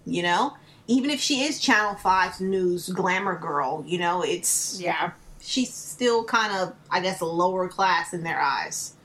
[0.06, 0.58] You know,
[0.88, 6.24] even if she is Channel 5 news glamour girl, you know, it's yeah, she's still
[6.24, 8.96] kind of I guess a lower class in their eyes.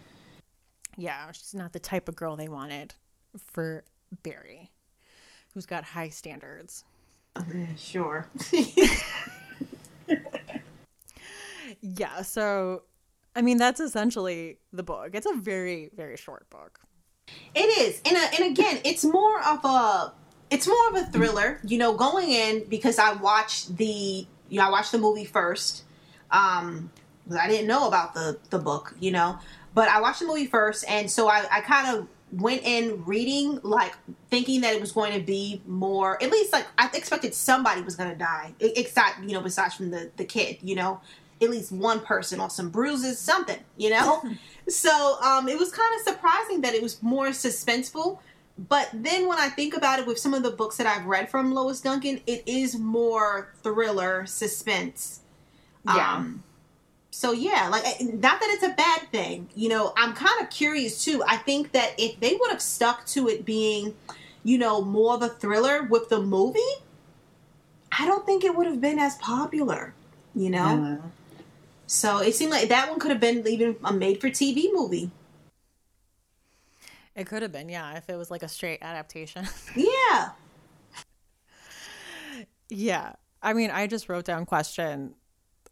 [0.97, 2.95] Yeah, she's not the type of girl they wanted
[3.39, 3.85] for
[4.23, 4.71] Barry,
[5.53, 6.85] who's got high standards.
[7.37, 7.45] Oh,
[7.77, 8.29] sure.
[11.81, 12.83] yeah, so
[13.35, 15.11] I mean that's essentially the book.
[15.15, 16.81] It's a very very short book.
[17.55, 18.01] It is.
[18.05, 20.13] And uh, and again, it's more of a
[20.51, 24.67] it's more of a thriller, you know, going in because I watched the you know,
[24.67, 25.85] I watched the movie first.
[26.31, 26.91] Um
[27.37, 29.39] I didn't know about the the book, you know.
[29.75, 33.61] But I watched the movie first and so I, I kind of went in reading
[33.63, 33.95] like
[34.31, 37.95] thinking that it was going to be more at least like I expected somebody was
[37.95, 41.01] going to die except you know besides from the the kid you know?
[41.41, 44.23] At least one person or some bruises something you know?
[44.69, 48.19] So um it was kind of surprising that it was more suspenseful
[48.59, 51.31] but then when I think about it with some of the books that I've read
[51.31, 55.21] from Lois Duncan it is more thriller suspense.
[55.85, 56.17] Yeah.
[56.17, 56.43] Um,
[57.17, 59.49] so yeah, like eh, not that it's a bad thing.
[59.55, 61.25] You know, I'm kind of curious too.
[61.27, 63.95] I think that if they would have stuck to it being,
[64.45, 66.61] you know, more of a thriller with the movie,
[67.99, 69.95] I don't think it would have been as popular.
[70.35, 70.67] You know.
[70.69, 70.97] Yeah.
[71.87, 75.11] So it seemed like that one could have been even a made-for-TV movie.
[77.15, 79.49] It could have been, yeah, if it was like a straight adaptation.
[79.75, 80.33] yeah.
[82.69, 83.13] Yeah.
[83.43, 85.15] I mean, I just wrote down question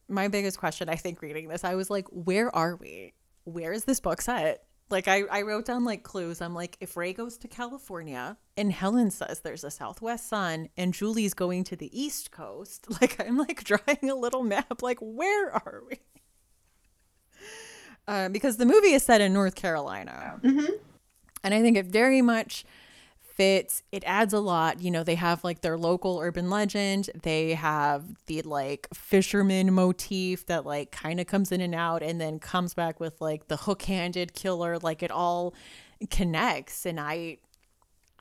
[0.08, 3.14] my biggest question, I think, reading this, I was like, where are we?
[3.44, 4.64] Where is this book set?
[4.90, 6.40] Like, I, I wrote down like clues.
[6.40, 10.92] I'm like, if Ray goes to California and Helen says there's a Southwest sun and
[10.92, 14.82] Julie's going to the East Coast, like, I'm like drawing a little map.
[14.82, 16.00] Like, where are we?
[18.06, 20.38] Uh, because the movie is set in North Carolina.
[20.42, 20.74] Mm-hmm.
[21.42, 22.64] And I think it very much
[23.34, 23.82] fits.
[23.92, 24.80] It adds a lot.
[24.80, 27.10] You know, they have like their local urban legend.
[27.22, 32.20] They have the like fisherman motif that like kind of comes in and out and
[32.20, 34.78] then comes back with like the hook-handed killer.
[34.78, 35.54] Like it all
[36.10, 37.38] connects and I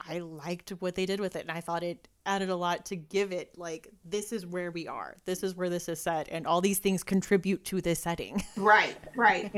[0.08, 2.96] I liked what they did with it and I thought it added a lot to
[2.96, 6.48] give it like this is where we are this is where this is set and
[6.48, 9.52] all these things contribute to this setting right right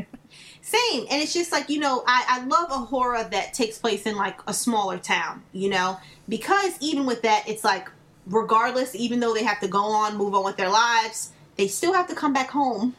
[0.62, 4.04] same and it's just like you know I, I love a horror that takes place
[4.04, 7.90] in like a smaller town you know because even with that it's like
[8.26, 11.94] regardless even though they have to go on move on with their lives they still
[11.94, 12.96] have to come back home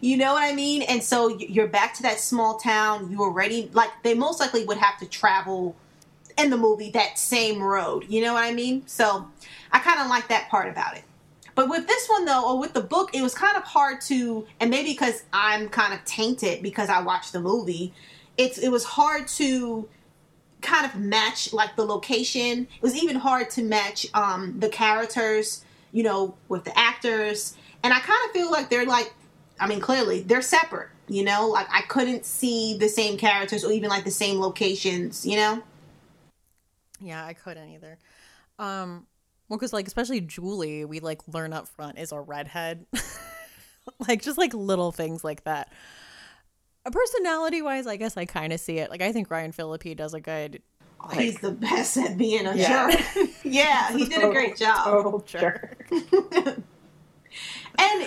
[0.00, 0.80] you know what I mean?
[0.82, 3.10] And so you're back to that small town.
[3.10, 5.76] You already like they most likely would have to travel
[6.40, 8.06] in the movie that same road.
[8.08, 8.86] You know what I mean?
[8.86, 9.28] So
[9.70, 11.04] I kind of like that part about it.
[11.54, 14.46] But with this one though, or with the book, it was kind of hard to,
[14.60, 17.92] and maybe because I'm kind of tainted because I watched the movie,
[18.38, 19.88] it's it was hard to
[20.62, 22.68] kind of match like the location.
[22.74, 27.56] It was even hard to match um, the characters, you know, with the actors.
[27.82, 29.12] And I kind of feel like they're like,
[29.58, 30.88] I mean, clearly they're separate.
[31.08, 35.26] You know, like I couldn't see the same characters or even like the same locations.
[35.26, 35.62] You know.
[37.00, 37.98] Yeah, I couldn't either.
[38.58, 39.06] Um,
[39.48, 42.86] well, because like especially Julie, we like learn up front is a redhead,
[44.08, 45.72] like just like little things like that.
[46.86, 48.90] Uh, personality wise, I guess I kind of see it.
[48.90, 50.62] Like I think Ryan Phillippe does a good.
[51.08, 52.90] Like, He's the best at being a yeah.
[52.90, 53.30] jerk.
[53.42, 54.84] yeah, he did a great job.
[54.84, 55.86] Total jerk.
[55.90, 56.02] and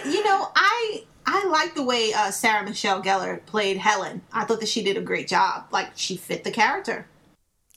[0.06, 4.22] you know, I I like the way uh, Sarah Michelle Gellar played Helen.
[4.32, 5.66] I thought that she did a great job.
[5.72, 7.08] Like she fit the character.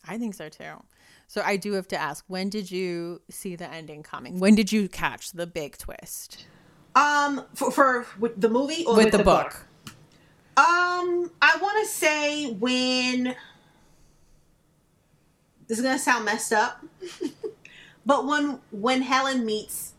[0.06, 0.82] I think so too.
[1.28, 4.38] So I do have to ask, when did you see the ending coming?
[4.38, 6.46] When did you catch the big twist?
[6.94, 9.66] Um, for, for with the movie or with, with the, the book?
[9.84, 9.92] book?
[10.58, 13.34] Um, I want to say when
[15.66, 16.82] this is gonna sound messed up,
[18.06, 19.92] but when when Helen meets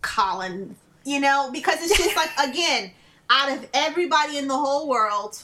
[0.00, 2.90] Colin, you know, because it's just like again,
[3.30, 5.40] out of everybody in the whole world,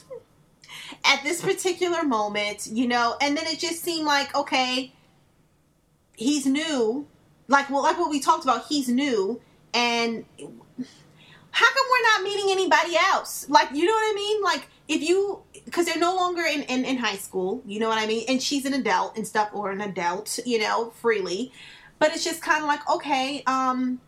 [1.05, 4.91] at this particular moment, you know, and then it just seemed like okay
[6.19, 7.07] he's new.
[7.47, 9.41] Like well, like what we talked about, he's new,
[9.73, 10.25] and
[11.51, 13.49] how come we're not meeting anybody else?
[13.49, 14.43] Like you know what I mean?
[14.43, 17.97] Like if you because they're no longer in, in, in high school, you know what
[17.97, 18.25] I mean?
[18.27, 21.51] And she's an adult and stuff, or an adult, you know, freely.
[21.97, 23.99] But it's just kind of like, okay, um,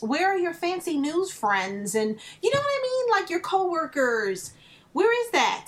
[0.00, 1.94] where are your fancy news friends?
[1.94, 3.20] And you know what I mean?
[3.20, 4.52] Like your coworkers.
[4.92, 5.66] Where is that?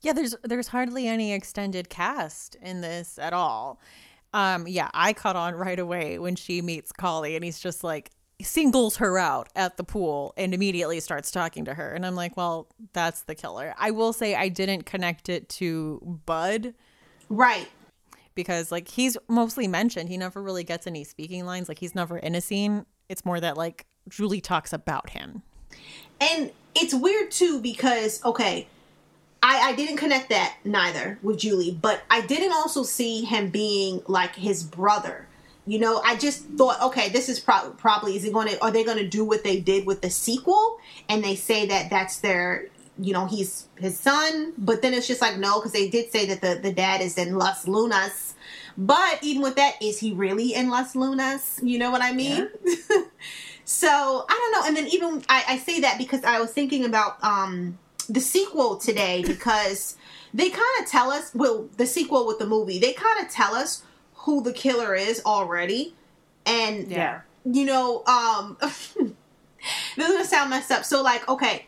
[0.00, 3.80] Yeah, there's there's hardly any extended cast in this at all.
[4.34, 8.10] Um, yeah, I caught on right away when she meets Collie, and he's just like
[8.42, 11.92] singles her out at the pool and immediately starts talking to her.
[11.92, 13.74] And I'm like, well, that's the killer.
[13.78, 16.74] I will say I didn't connect it to Bud.
[17.28, 17.68] Right.
[18.34, 20.08] Because like he's mostly mentioned.
[20.08, 21.68] He never really gets any speaking lines.
[21.68, 22.86] Like he's never in a scene.
[23.08, 25.42] It's more that like Julie talks about him.
[26.20, 28.66] And it's weird too because okay,
[29.44, 34.00] I, I didn't connect that neither with Julie, but I didn't also see him being
[34.06, 35.28] like his brother.
[35.66, 38.70] You know, I just thought, okay, this is pro- probably is it going to are
[38.70, 40.78] they going to do what they did with the sequel
[41.10, 45.20] and they say that that's their you know he's his son, but then it's just
[45.20, 48.34] like no because they did say that the the dad is in Las Lunas,
[48.78, 51.60] but even with that, is he really in Las Lunas?
[51.62, 52.48] You know what I mean?
[52.64, 53.02] Yeah.
[53.66, 56.86] so I don't know, and then even I, I say that because I was thinking
[56.86, 59.96] about um the sequel today because
[60.32, 63.54] they kind of tell us well the sequel with the movie they kind of tell
[63.54, 63.82] us
[64.24, 65.94] who the killer is already.
[66.46, 67.20] And yeah.
[67.44, 69.14] you know um this is
[69.96, 70.84] gonna sound messed up.
[70.84, 71.66] So like okay.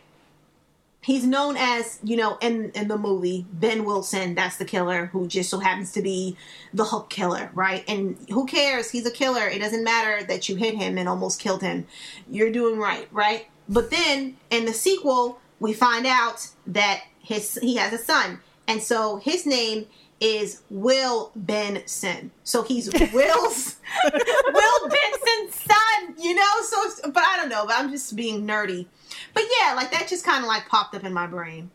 [1.01, 5.25] He's known as you know in in the movie ben wilson that's the killer who
[5.25, 6.35] just so happens to be
[6.73, 7.85] the hook killer right?
[7.87, 8.91] And who cares?
[8.91, 9.47] He's a killer.
[9.47, 11.87] It doesn't matter that you hit him and almost killed him.
[12.29, 13.47] You're doing right right?
[13.69, 18.81] But then in the sequel we find out that his he has a son, and
[18.81, 19.87] so his name
[20.19, 22.31] is Will Benson.
[22.43, 23.75] So he's Will's
[24.13, 26.61] Will Benson's son, you know.
[26.63, 27.65] So, but I don't know.
[27.65, 28.87] But I'm just being nerdy.
[29.33, 31.71] But yeah, like that just kind of like popped up in my brain.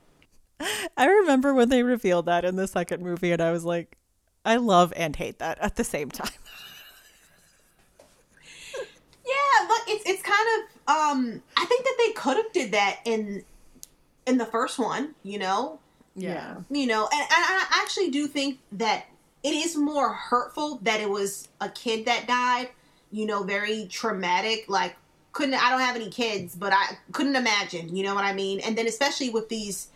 [0.96, 3.96] I remember when they revealed that in the second movie, and I was like,
[4.44, 6.30] I love and hate that at the same time.
[8.78, 13.00] yeah, look, it's it's kind of um I think that they could have did that
[13.04, 13.44] in
[14.26, 15.78] in the first one, you know?
[16.14, 16.56] Yeah.
[16.70, 19.06] You know, and, and I actually do think that
[19.42, 22.68] it is more hurtful that it was a kid that died,
[23.11, 24.66] you know, very traumatic.
[24.68, 24.96] Like,
[25.32, 28.61] couldn't, I don't have any kids, but I couldn't imagine, you know what I mean?
[28.61, 29.88] And then especially with these,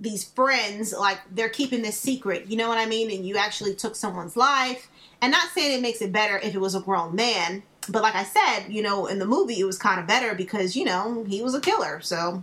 [0.00, 3.10] these friends, like they're keeping this secret, you know what I mean?
[3.10, 4.88] And you actually took someone's life.
[5.20, 8.14] And not saying it makes it better if it was a grown man, but like
[8.14, 11.24] I said, you know, in the movie it was kind of better because, you know,
[11.28, 12.00] he was a killer.
[12.00, 12.42] So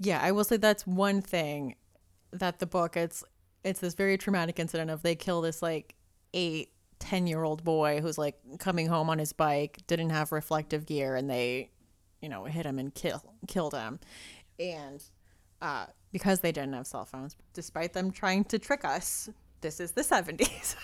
[0.00, 1.76] yeah, I will say that's one thing
[2.32, 3.22] that the book it's
[3.62, 5.94] it's this very traumatic incident of they kill this like
[6.32, 10.86] eight, ten year old boy who's like coming home on his bike, didn't have reflective
[10.86, 11.70] gear, and they,
[12.22, 14.00] you know, hit him and kill killed him.
[14.58, 15.04] And
[15.60, 19.28] uh, because they didn't have cell phones, despite them trying to trick us,
[19.60, 20.76] this is the seventies.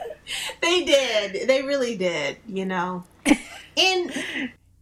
[0.60, 1.46] they did.
[1.46, 3.04] They really did, you know.
[3.80, 4.12] And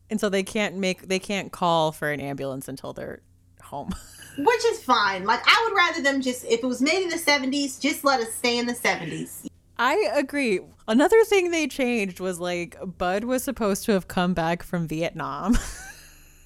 [0.09, 3.21] and so they can't make they can't call for an ambulance until they're
[3.67, 3.91] home.
[4.39, 5.25] Which is fine.
[5.25, 8.21] Like I would rather them just if it was made in the 70s, just let
[8.21, 9.47] us stay in the 70s.
[9.79, 10.61] I agree.
[10.89, 15.57] Another thing they changed was like Bud was supposed to have come back from Vietnam.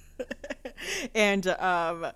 [1.14, 2.06] and um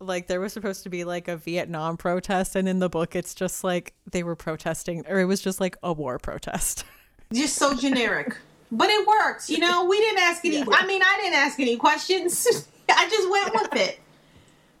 [0.00, 3.34] like there was supposed to be like a Vietnam protest and in the book it's
[3.34, 6.84] just like they were protesting or it was just like a war protest.
[7.30, 8.34] Just so generic.
[8.72, 9.84] but it works, you know.
[9.84, 10.64] We didn't ask any yeah.
[10.72, 12.66] I mean, I didn't ask any questions.
[12.88, 14.00] I just went with it.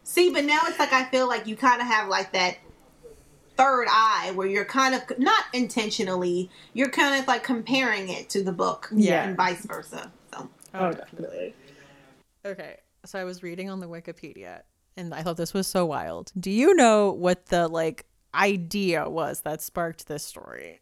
[0.08, 2.56] See, but now it's like I feel like you kind of have like that
[3.58, 8.42] third eye where you're kind of not intentionally, you're kind of like comparing it to
[8.42, 10.10] the book, yeah, and vice versa.
[10.32, 11.54] So, oh, definitely.
[12.42, 14.62] Okay, so I was reading on the Wikipedia,
[14.96, 16.32] and I thought this was so wild.
[16.40, 20.80] Do you know what the like idea was that sparked this story?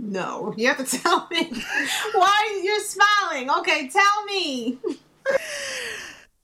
[0.00, 1.48] No, you have to tell me.
[2.12, 3.50] Why you're smiling?
[3.50, 4.78] Okay, tell me.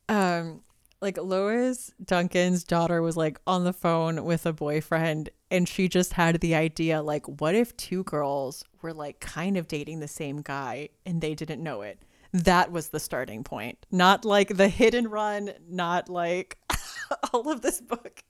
[0.08, 0.60] um
[1.00, 6.12] like Lois Duncan's daughter was like on the phone with a boyfriend and she just
[6.12, 10.42] had the idea like what if two girls were like kind of dating the same
[10.42, 12.00] guy and they didn't know it.
[12.32, 13.86] That was the starting point.
[13.90, 16.58] Not like the hit and run, not like
[17.32, 18.22] all of this book.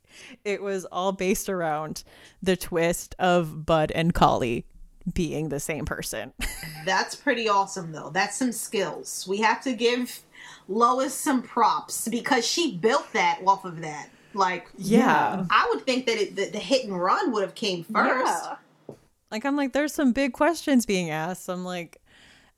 [0.45, 2.03] It was all based around
[2.43, 4.64] the twist of Bud and Collie
[5.12, 6.33] being the same person.
[6.85, 8.11] That's pretty awesome though.
[8.11, 9.27] That's some skills.
[9.29, 10.21] We have to give
[10.68, 14.11] Lois some props because she built that off of that.
[14.32, 17.82] Like, yeah, I would think that it, the, the, hit and run would have came
[17.82, 18.44] first.
[18.88, 18.94] Yeah.
[19.30, 21.48] Like, I'm like, there's some big questions being asked.
[21.48, 22.01] I'm like,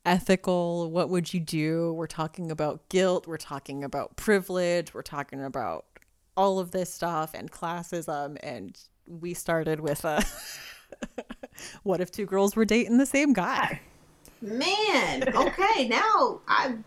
[0.05, 0.91] ethical.
[0.91, 1.93] What would you do?
[1.93, 3.27] We're talking about guilt.
[3.27, 4.93] We're talking about privilege.
[4.93, 5.85] We're talking about
[6.35, 8.37] all of this stuff and classism.
[8.43, 8.77] And
[9.07, 10.23] we started with a
[11.83, 13.81] what if two girls were dating the same guy?
[14.41, 16.83] Man, okay, now I'm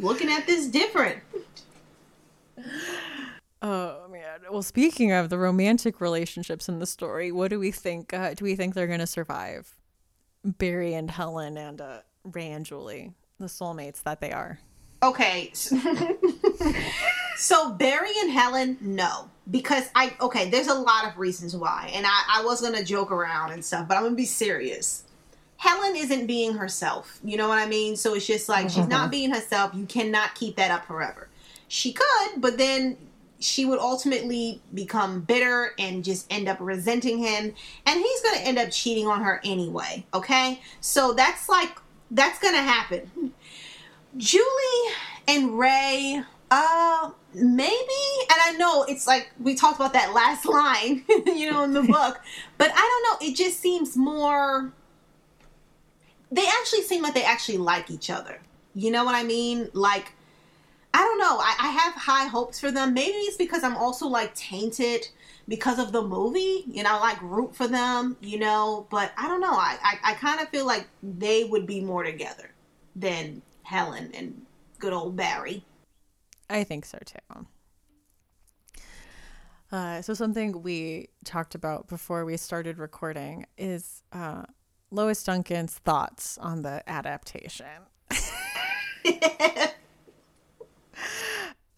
[0.00, 1.20] looking at this different.
[3.62, 4.40] Oh man.
[4.50, 8.12] Well, speaking of the romantic relationships in the story, what do we think?
[8.12, 9.74] Uh, do we think they're gonna survive?
[10.44, 14.58] Barry and Helen and uh, Ray and Julie, the soulmates that they are.
[15.02, 15.50] Okay.
[17.36, 19.30] so Barry and Helen, no.
[19.50, 21.90] Because I okay, there's a lot of reasons why.
[21.94, 25.04] And I, I was gonna joke around and stuff, but I'm gonna be serious.
[25.64, 27.18] Helen isn't being herself.
[27.24, 27.96] You know what I mean?
[27.96, 29.72] So it's just like she's not being herself.
[29.74, 31.28] You cannot keep that up forever.
[31.68, 32.98] She could, but then
[33.40, 37.54] she would ultimately become bitter and just end up resenting him
[37.86, 41.76] and he's going to end up cheating on her anyway okay so that's like
[42.10, 43.32] that's going to happen
[44.16, 44.92] julie
[45.28, 51.04] and ray uh maybe and i know it's like we talked about that last line
[51.26, 52.22] you know in the book
[52.56, 54.72] but i don't know it just seems more
[56.34, 58.40] they actually seem like they actually like each other
[58.74, 60.12] you know what i mean like
[60.94, 61.38] I don't know.
[61.40, 62.94] I, I, have high hopes for them.
[62.94, 65.08] Maybe it's because I'm also like tainted
[65.48, 66.62] because of the movie.
[66.68, 69.54] You know, like root for them, you know, but I don't know.
[69.54, 72.48] I, I, I kind of feel like they would be more together
[72.94, 74.46] than Helen and
[74.78, 75.64] good old Barry.
[76.48, 77.46] I think so too.
[79.72, 84.44] Uh, so something we talked about before we started recording is uh,
[84.94, 87.66] Lois Duncan's thoughts on the adaptation.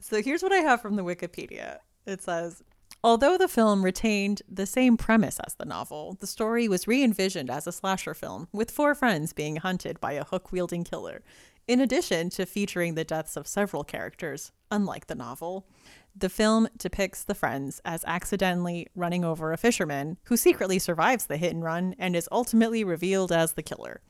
[0.09, 1.79] So here's what I have from the Wikipedia.
[2.07, 2.63] It says,
[3.03, 7.51] Although the film retained the same premise as the novel, the story was re envisioned
[7.51, 11.23] as a slasher film, with four friends being hunted by a hook wielding killer,
[11.67, 15.67] in addition to featuring the deaths of several characters, unlike the novel.
[16.15, 21.37] The film depicts the friends as accidentally running over a fisherman who secretly survives the
[21.37, 24.01] hit and run and is ultimately revealed as the killer.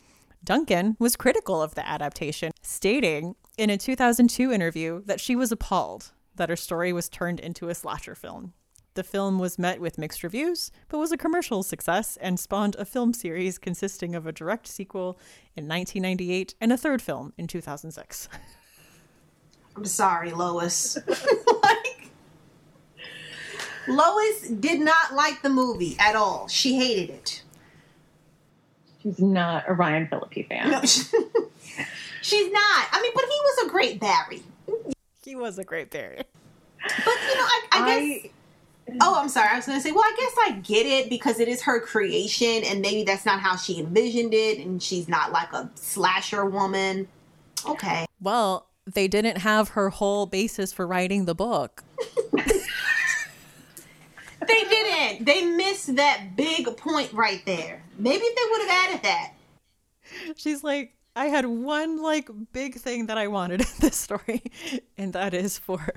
[0.45, 6.13] Duncan was critical of the adaptation, stating in a 2002 interview that she was appalled
[6.37, 8.53] that her story was turned into a slasher film.
[8.97, 12.87] The film was met with mixed reviews, but was a commercial success and spawned a
[12.87, 15.19] film series consisting of a direct sequel
[15.55, 18.31] in 1998 and a third film in 2006.
[19.77, 20.97] I'm sorry, Lois.
[21.63, 22.11] like,
[23.87, 26.49] Lois did not like the movie at all.
[26.49, 27.43] She hated it.
[29.03, 30.71] She's not a Ryan Phillippe fan.
[30.71, 31.03] No, she,
[32.23, 32.89] she's not.
[32.93, 34.43] I mean, but he was a great Barry.
[35.23, 36.23] He was a great Barry.
[36.83, 38.33] But you know, I, I, I guess.
[39.01, 39.49] Oh, I'm sorry.
[39.51, 41.81] I was going to say, well, I guess I get it because it is her
[41.81, 46.45] creation, and maybe that's not how she envisioned it, and she's not like a slasher
[46.45, 47.09] woman.
[47.69, 48.07] Okay.
[48.21, 51.83] Well, they didn't have her whole basis for writing the book.
[52.33, 52.45] they
[54.47, 55.25] didn't.
[55.25, 57.83] They missed that big point right there.
[57.99, 59.33] Maybe if they would have added that.
[60.37, 64.43] She's like, I had one like big thing that I wanted in this story,
[64.97, 65.95] and that is for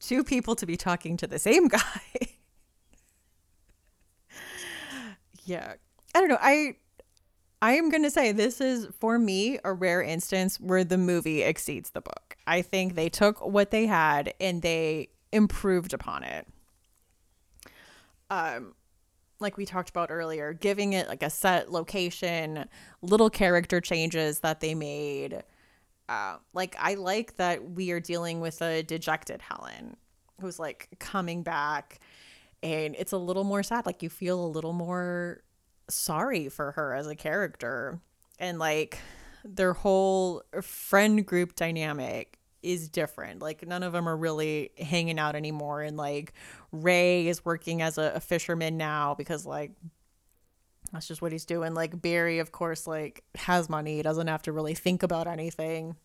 [0.00, 2.00] two people to be talking to the same guy.
[5.44, 5.74] yeah.
[6.14, 6.38] I don't know.
[6.40, 6.76] I
[7.60, 11.42] I am going to say this is for me a rare instance where the movie
[11.42, 12.36] exceeds the book.
[12.46, 16.46] I think they took what they had and they improved upon it
[18.32, 18.74] um
[19.40, 22.68] like we talked about earlier, giving it like a set location,
[23.02, 25.42] little character changes that they made.
[26.08, 29.96] Like I like that we are dealing with a dejected Helen
[30.40, 32.00] who's like coming back
[32.62, 33.86] and it's a little more sad.
[33.86, 35.42] Like you feel a little more
[35.88, 38.00] sorry for her as a character.
[38.38, 38.98] And like
[39.44, 43.42] their whole friend group dynamic is different.
[43.42, 45.82] Like none of them are really hanging out anymore.
[45.82, 46.32] And like
[46.70, 49.72] Ray is working as a, a fisherman now because like
[50.92, 51.74] that's just what he's doing.
[51.74, 55.96] Like Barry, of course, like has money, he doesn't have to really think about anything.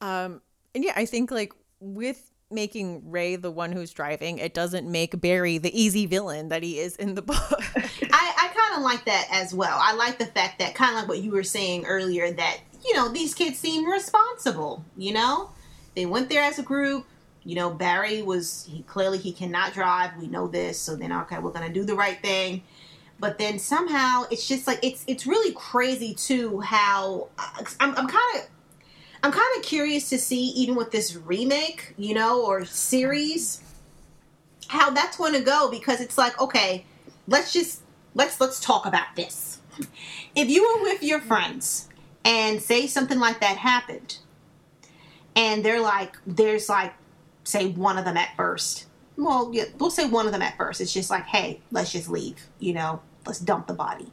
[0.00, 0.42] Um,
[0.74, 5.20] and yeah, I think like with making Ray the one who's driving, it doesn't make
[5.20, 7.38] Barry the easy villain that he is in the book.
[7.40, 9.78] I, I kind of like that as well.
[9.80, 12.94] I like the fact that kind of like what you were saying earlier that you
[12.94, 15.50] know, these kids seem responsible, you know?
[15.96, 17.06] They went there as a group.
[17.44, 20.16] You know, Barry was he clearly he cannot drive.
[20.18, 20.78] We know this.
[20.78, 22.62] So then okay, we're to do the right thing.
[23.24, 28.06] But then somehow it's just like it's it's really crazy too how uh, I'm I'm
[28.06, 28.42] kind of
[29.22, 33.62] I'm kind of curious to see even with this remake, you know, or series
[34.68, 36.84] how that's going to go because it's like okay,
[37.26, 37.80] let's just
[38.12, 39.62] let's let's talk about this.
[40.34, 41.88] If you were with your friends
[42.26, 44.18] and say something like that happened
[45.34, 46.92] and they're like there's like
[47.44, 48.84] say one of them at first
[49.16, 52.08] well yeah, we'll say one of them at first it's just like hey let's just
[52.08, 54.10] leave you know let's dump the body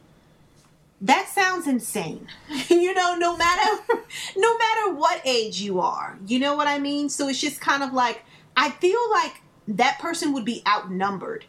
[1.01, 2.27] that sounds insane
[2.69, 3.83] you know no matter
[4.37, 7.83] no matter what age you are you know what i mean so it's just kind
[7.83, 8.23] of like
[8.55, 11.45] I feel like that person would be outnumbered.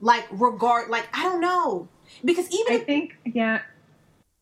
[0.00, 1.88] Like regard like I don't know.
[2.24, 3.62] Because even I if, think yeah.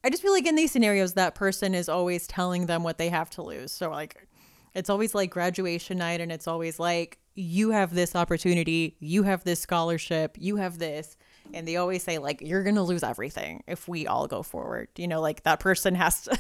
[0.03, 3.11] I just feel like in these scenarios that person is always telling them what they
[3.11, 3.71] have to lose.
[3.71, 4.27] So like
[4.75, 9.45] it's always like graduation night and it's always like you have this opportunity, you have
[9.45, 11.17] this scholarship, you have this
[11.55, 14.89] and they always say like you're going to lose everything if we all go forward.
[14.97, 16.39] You know, like that person has to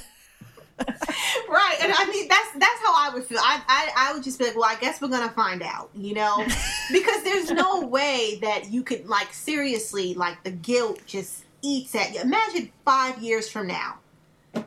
[1.48, 3.38] right and i mean that's that's how i would feel.
[3.38, 6.14] I, I i would just be like well i guess we're gonna find out you
[6.14, 6.46] know?
[6.92, 12.14] Because there's no way that you could like seriously like the guilt just eats at
[12.14, 12.20] you.
[12.20, 13.98] Imagine five years from now.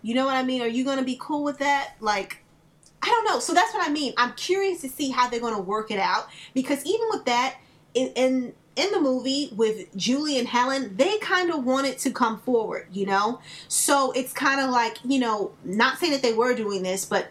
[0.02, 0.62] You know what i mean?
[0.62, 1.96] Are you gonna be cool with that?
[2.00, 2.44] Like
[3.02, 3.40] i don't know.
[3.40, 4.14] So that's what i mean.
[4.18, 7.58] I'm curious to see how they're gonna work it out because even with that
[7.94, 12.40] in, in in the movie with Julie and Helen, they kind of wanted to come
[12.40, 13.40] forward, you know?
[13.68, 17.28] So it's kind of like, you know, not saying that they were doing this, but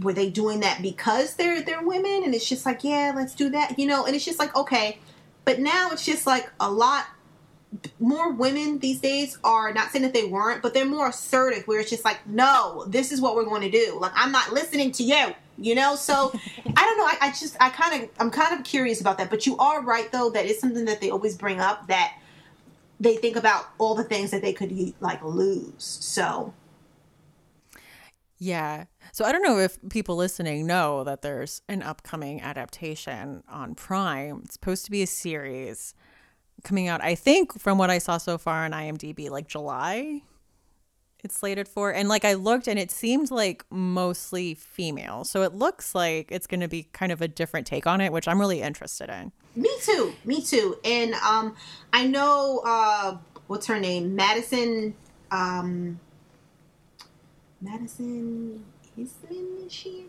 [0.00, 3.50] were they doing that because they're they're women and it's just like, yeah, let's do
[3.50, 4.06] that, you know?
[4.06, 4.98] And it's just like, okay.
[5.44, 7.06] But now it's just like a lot
[7.98, 11.80] more women these days are not saying that they weren't, but they're more assertive where
[11.80, 13.98] it's just like, no, this is what we're going to do.
[14.00, 15.96] Like I'm not listening to you you know?
[15.96, 16.32] So
[16.76, 19.30] i don't know I, I just i kind of i'm kind of curious about that.
[19.30, 22.18] But you are right though that is something that they always bring up that
[23.00, 25.72] they think about all the things that they could like lose.
[25.78, 26.54] So.
[28.38, 28.86] Yeah.
[29.12, 34.42] So i don't know if people listening know that there's an upcoming adaptation on prime.
[34.44, 35.94] It's supposed to be a series
[36.62, 40.22] coming out i think from what i saw so far on imdb like july
[41.22, 41.92] it's slated for.
[41.92, 45.24] And like I looked and it seemed like mostly female.
[45.24, 48.12] So it looks like it's going to be kind of a different take on it,
[48.12, 49.30] which I'm really interested in.
[49.54, 50.14] Me too.
[50.24, 50.78] Me too.
[50.84, 51.54] And um
[51.92, 54.16] I know uh what's her name?
[54.16, 54.94] Madison
[55.30, 56.00] um
[57.60, 58.64] Madison
[58.96, 60.06] Isn't she?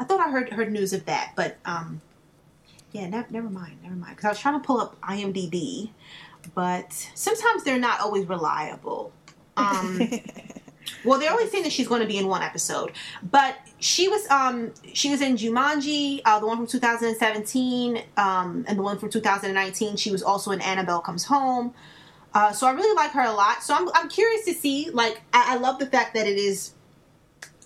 [0.00, 2.00] I thought I heard heard news of that, but um
[2.92, 4.16] yeah, never, never mind, never mind.
[4.16, 5.90] Because I was trying to pull up IMDb,
[6.54, 9.12] but sometimes they're not always reliable.
[9.56, 10.00] Um,
[11.04, 12.92] well, they're only saying that she's going to be in one episode,
[13.30, 18.78] but she was um she was in Jumanji, uh, the one from 2017, um, and
[18.78, 19.96] the one from 2019.
[19.96, 21.74] She was also in Annabelle Comes Home.
[22.34, 23.62] Uh, so I really like her a lot.
[23.62, 24.90] So I'm I'm curious to see.
[24.90, 26.72] Like I, I love the fact that it is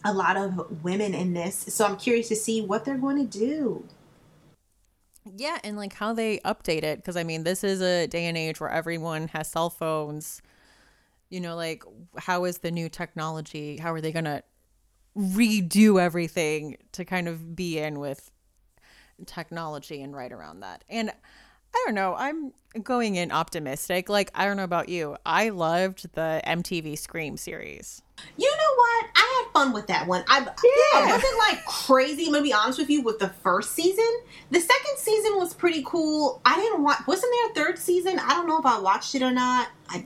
[0.05, 1.57] a lot of women in this.
[1.57, 3.85] So I'm curious to see what they're going to do.
[5.25, 8.37] Yeah, and like how they update it because I mean, this is a day and
[8.37, 10.43] age where everyone has cell phones.
[11.31, 11.83] You know like
[12.19, 14.43] how is the new technology how are they going to
[15.17, 18.31] redo everything to kind of be in with
[19.25, 20.85] technology and right around that?
[20.91, 21.13] And
[21.75, 22.15] i don't know.
[22.17, 22.53] I'm
[22.83, 24.09] going in optimistic.
[24.09, 25.17] Like i don't know about you.
[25.27, 28.03] I loved the mtv scream series.
[28.37, 29.07] You know what?
[29.17, 30.25] I had fun with that one.
[30.29, 30.47] I, yeah.
[30.95, 34.09] I wasn't like crazy i'm gonna be honest with you with the first season.
[34.51, 36.41] The second season was pretty cool.
[36.45, 38.19] I didn't watch wasn't there a third season?
[38.19, 39.69] I don't know if i watched it or not.
[39.89, 40.05] I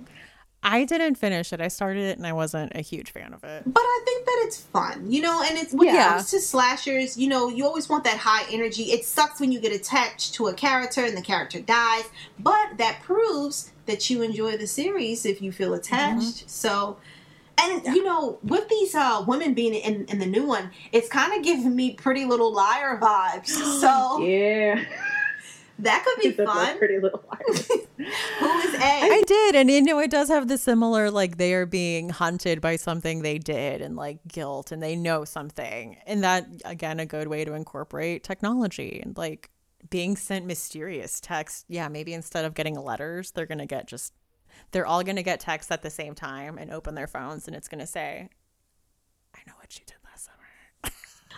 [0.62, 1.60] I didn't finish it.
[1.60, 3.62] I started it and I wasn't a huge fan of it.
[3.66, 6.06] But I think that it's fun, you know, and it's when yeah.
[6.06, 8.84] it comes to slashers, you know, you always want that high energy.
[8.84, 12.04] It sucks when you get attached to a character and the character dies,
[12.38, 16.38] but that proves that you enjoy the series if you feel attached.
[16.38, 16.48] Mm-hmm.
[16.48, 16.96] So
[17.58, 17.94] and yeah.
[17.94, 21.42] you know, with these uh, women being in, in the new one, it's kind of
[21.42, 23.46] giving me Pretty Little Liar vibes.
[23.76, 24.84] So yeah,
[25.80, 26.78] that could be fun.
[26.78, 27.66] Pretty Little Liars.
[27.68, 28.78] Who is A?
[28.82, 32.60] I did, and you know, it does have the similar like they are being hunted
[32.60, 37.06] by something they did, and like guilt, and they know something, and that again a
[37.06, 39.50] good way to incorporate technology and like
[39.90, 41.66] being sent mysterious text.
[41.68, 44.12] Yeah, maybe instead of getting letters, they're gonna get just
[44.72, 47.68] they're all gonna get texts at the same time and open their phones, and it's
[47.68, 48.28] gonna say,
[49.34, 49.95] "I know what you did."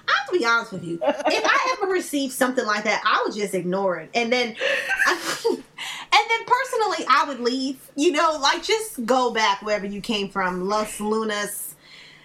[0.08, 0.98] I have to be honest with you.
[1.02, 4.48] If I ever received something like that, I would just ignore it, and then,
[5.06, 5.56] and
[6.12, 7.90] then personally, I would leave.
[7.94, 11.74] You know, like just go back wherever you came from, Los Lunas,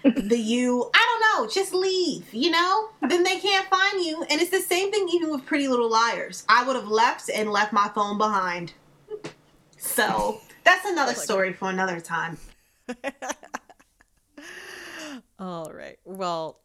[0.02, 0.90] the U.
[0.94, 2.32] I don't know, just leave.
[2.32, 5.68] You know, then they can't find you, and it's the same thing even with Pretty
[5.68, 6.44] Little Liars.
[6.48, 8.72] I would have left and left my phone behind.
[9.76, 12.38] So that's another story for another time.
[15.38, 15.98] All right.
[16.04, 16.60] Well,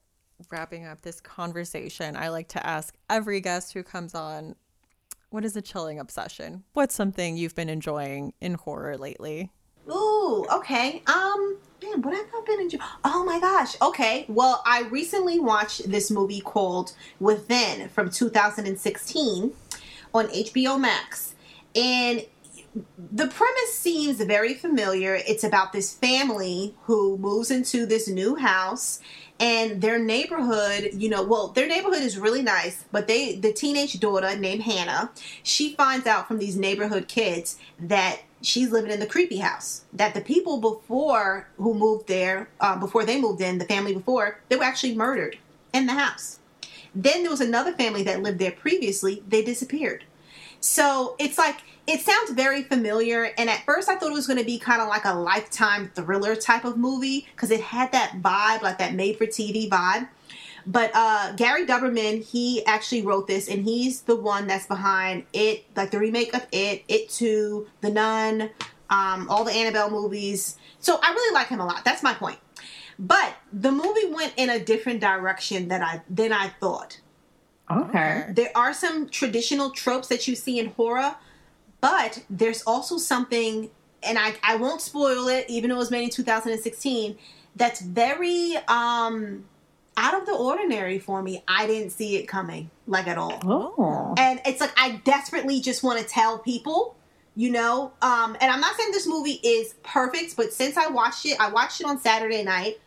[0.50, 4.56] wrapping up this conversation, I like to ask every guest who comes on
[5.30, 6.64] what is a chilling obsession?
[6.74, 9.52] What's something you've been enjoying in horror lately?
[9.90, 11.04] Ooh, okay.
[11.08, 12.84] Um, man, what have I been enjoying?
[13.04, 13.76] Oh my gosh.
[13.82, 14.26] Okay.
[14.28, 19.54] Well, I recently watched this movie called Within from 2016
[20.14, 21.36] on HBO Max.
[21.76, 22.26] And
[23.12, 25.16] the premise seems very familiar.
[25.28, 29.00] It's about this family who moves into this new house
[29.40, 34.00] and their neighborhood, you know, well, their neighborhood is really nice, but they the teenage
[34.00, 35.12] daughter named Hannah,
[35.44, 39.84] she finds out from these neighborhood kids that she's living in the creepy house.
[39.94, 44.42] That the people before who moved there, uh, before they moved in, the family before,
[44.50, 45.38] they were actually murdered
[45.74, 46.40] in the house.
[46.94, 49.24] Then there was another family that lived there previously.
[49.28, 50.04] They disappeared.
[50.62, 51.58] So it's like
[51.88, 53.32] it sounds very familiar.
[53.38, 55.92] And at first, I thought it was going to be kind of like a lifetime
[55.96, 60.08] thriller type of movie because it had that vibe, like that made for TV vibe.
[60.68, 65.66] But uh, Gary Dauberman, he actually wrote this, and he's the one that's behind it,
[65.76, 68.52] like the remake of It, It 2, The Nun,
[68.90, 70.58] um, all the Annabelle movies.
[70.80, 71.84] So I really like him a lot.
[71.86, 72.38] That's my point.
[73.00, 77.00] But the movie went in a different direction than I than I thought.
[77.70, 78.26] Okay.
[78.30, 81.16] There are some traditional tropes that you see in horror,
[81.82, 83.70] but there's also something,
[84.02, 87.18] and I, I won't spoil it, even though it was made in 2016,
[87.56, 89.46] that's very um,
[89.98, 91.44] out of the ordinary for me.
[91.48, 93.40] I didn't see it coming, like at all.
[93.44, 94.16] Oh.
[94.18, 96.96] And it's like I desperately just want to tell people,
[97.36, 97.92] you know.
[98.02, 101.50] Um, and I'm not saying this movie is perfect, but since I watched it, I
[101.50, 102.80] watched it on Saturday night,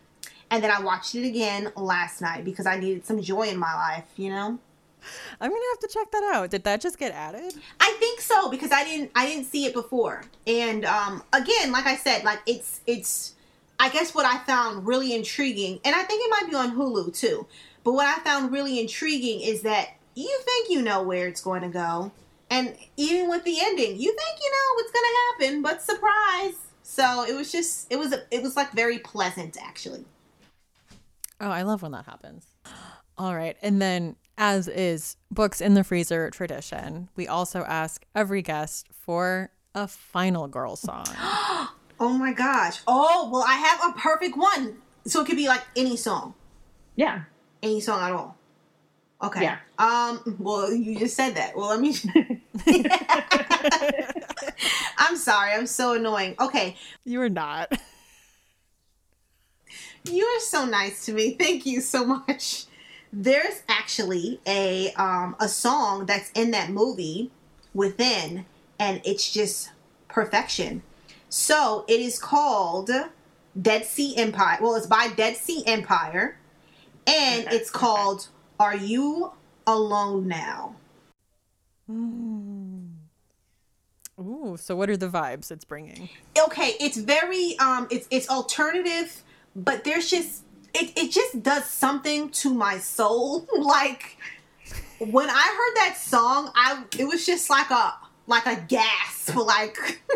[0.51, 3.73] and then I watched it again last night because I needed some joy in my
[3.73, 4.59] life, you know.
[5.39, 6.49] I'm gonna have to check that out.
[6.49, 7.53] Did that just get added?
[7.79, 10.23] I think so because I didn't I didn't see it before.
[10.47, 13.35] And um again, like I said, like it's it's
[13.79, 17.17] I guess what I found really intriguing, and I think it might be on Hulu
[17.17, 17.47] too.
[17.83, 21.63] But what I found really intriguing is that you think you know where it's going
[21.63, 22.11] to go,
[22.49, 26.55] and even with the ending, you think you know what's going to happen, but surprise!
[26.83, 30.05] So it was just it was it was like very pleasant actually.
[31.41, 32.45] Oh, I love when that happens.
[33.17, 38.41] All right, and then as is books in the freezer tradition, we also ask every
[38.41, 41.05] guest for a final girl song.
[41.99, 42.81] oh my gosh.
[42.87, 44.77] Oh, well, I have a perfect one.
[45.05, 46.33] So it could be like any song.
[46.95, 47.23] Yeah.
[47.61, 48.37] Any song at all.
[49.21, 49.43] Okay.
[49.43, 49.57] Yeah.
[49.77, 51.55] Um, well, you just said that.
[51.55, 51.95] Well, let me.
[54.97, 55.53] I'm sorry.
[55.53, 56.35] I'm so annoying.
[56.39, 56.75] Okay.
[57.05, 57.71] You are not.
[60.09, 61.35] You are so nice to me.
[61.35, 62.65] Thank you so much
[63.13, 67.29] there's actually a um, a song that's in that movie
[67.73, 68.45] within,
[68.79, 69.69] and it's just
[70.07, 70.81] perfection.
[71.29, 72.89] So it is called
[73.59, 74.57] Dead Sea Empire.
[74.59, 76.39] Well, it's by Dead Sea Empire,
[77.05, 79.31] and it's called "Are You
[79.67, 80.75] Alone Now."
[81.89, 82.89] Mm.
[84.19, 86.09] Ooh, so what are the vibes it's bringing?
[86.39, 89.21] Okay, it's very um, it's it's alternative,
[89.55, 90.43] but there's just
[90.73, 93.47] it, it just does something to my soul.
[93.57, 94.17] like
[94.99, 97.93] when I heard that song, I it was just like a
[98.27, 99.77] like a gasp, like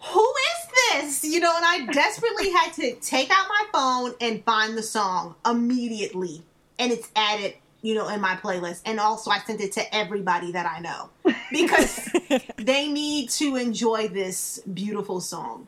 [0.00, 1.24] who is this?
[1.24, 5.34] You know, and I desperately had to take out my phone and find the song
[5.46, 6.42] immediately.
[6.78, 8.82] And it's added, you know, in my playlist.
[8.84, 11.10] And also I sent it to everybody that I know.
[11.50, 12.08] Because
[12.56, 15.66] they need to enjoy this beautiful song.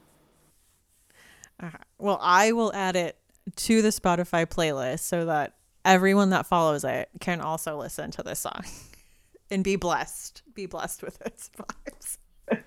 [1.59, 3.20] Uh, well, I will add it
[3.57, 8.41] to the Spotify playlist so that everyone that follows it can also listen to this
[8.41, 8.65] song
[9.51, 10.43] and be blessed.
[10.55, 12.19] Be blessed with its vibes.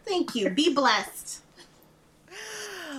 [0.06, 0.50] Thank you.
[0.50, 1.42] Be blessed.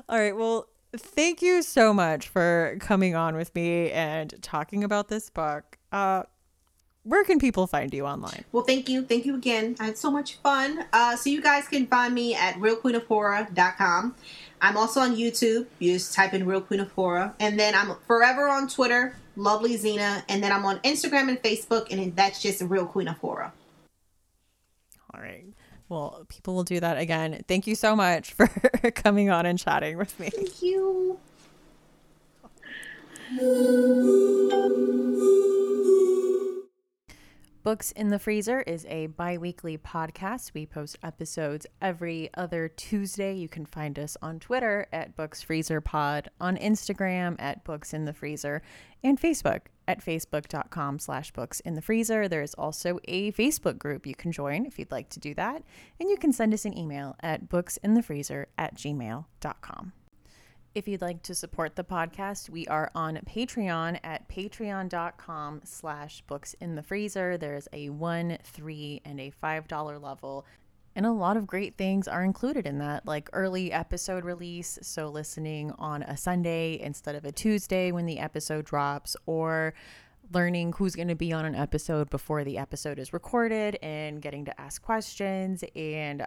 [0.09, 0.37] All right.
[0.37, 5.78] Well, thank you so much for coming on with me and talking about this book.
[5.91, 6.24] Uh,
[7.05, 8.44] where can people find you online?
[8.50, 9.02] Well, thank you.
[9.05, 9.76] Thank you again.
[9.78, 10.86] I had so much fun.
[10.92, 14.14] Uh, so you guys can find me at realqueenofhorror.com.
[14.61, 15.66] I'm also on YouTube.
[15.78, 17.34] You just type in Real Queen of Horror.
[17.38, 20.24] And then I'm forever on Twitter, Lovely Zena.
[20.28, 23.52] And then I'm on Instagram and Facebook, and that's just Real Queen of Horror.
[25.12, 25.44] All right.
[25.90, 27.44] Well, people will do that again.
[27.46, 28.46] Thank you so much for
[28.94, 30.30] coming on and chatting with me.
[30.30, 31.18] Thank you.
[37.65, 40.53] Books in the Freezer is a bi weekly podcast.
[40.53, 43.33] We post episodes every other Tuesday.
[43.33, 48.05] You can find us on Twitter at Books Freezer Pod, on Instagram at Books in
[48.05, 48.61] the Freezer,
[49.03, 52.29] and Facebook at facebook.com slash books in the freezer.
[52.29, 55.62] There is also a Facebook group you can join if you'd like to do that.
[55.99, 59.93] And you can send us an email at booksinthefreezer at gmail.com.
[60.75, 66.57] If you'd like to support the podcast, we are on Patreon at patreon.com slash books
[66.61, 67.39] in the freezer.
[67.39, 70.45] There's a one, three, and a five dollar level.
[70.97, 74.77] And a lot of great things are included in that, like early episode release.
[74.83, 79.75] So, listening on a Sunday instead of a Tuesday when the episode drops, or
[80.33, 84.45] learning who's going to be on an episode before the episode is recorded and getting
[84.47, 86.27] to ask questions and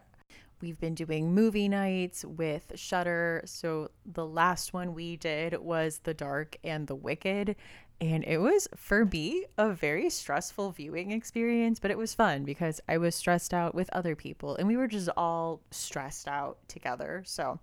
[0.59, 3.43] We've been doing movie nights with Shutter.
[3.45, 7.55] So the last one we did was The Dark and the Wicked.
[7.99, 12.79] And it was, for me, a very stressful viewing experience, but it was fun because
[12.87, 17.23] I was stressed out with other people and we were just all stressed out together.
[17.25, 17.59] So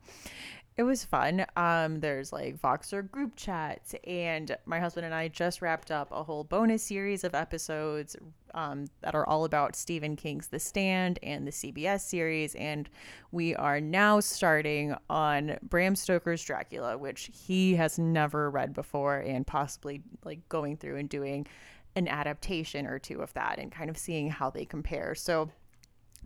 [0.76, 1.46] it was fun.
[1.56, 6.24] Um, there's like Voxer group chats, and my husband and I just wrapped up a
[6.24, 8.16] whole bonus series of episodes
[8.54, 12.56] um, that are all about Stephen King's The Stand and the CBS series.
[12.56, 12.88] And
[13.30, 19.46] we are now starting on Bram Stoker's Dracula, which he has never read before, and
[19.46, 21.46] possibly like going through and doing
[21.94, 25.14] an adaptation or two of that and kind of seeing how they compare.
[25.14, 25.50] So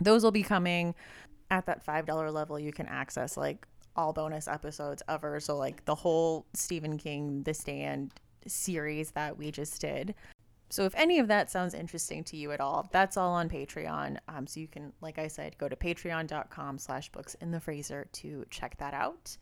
[0.01, 0.95] those will be coming
[1.51, 2.59] at that $5 level.
[2.59, 3.67] You can access like
[3.99, 5.41] all bonus episodes ever.
[5.41, 8.13] So, like the whole Stephen King The Stand
[8.47, 10.15] series that we just did.
[10.71, 14.19] So, if any of that sounds interesting to you at all, that's all on Patreon.
[14.29, 18.07] Um, so you can, like I said, go to patreon.com slash books in the freezer
[18.13, 19.37] to check that out.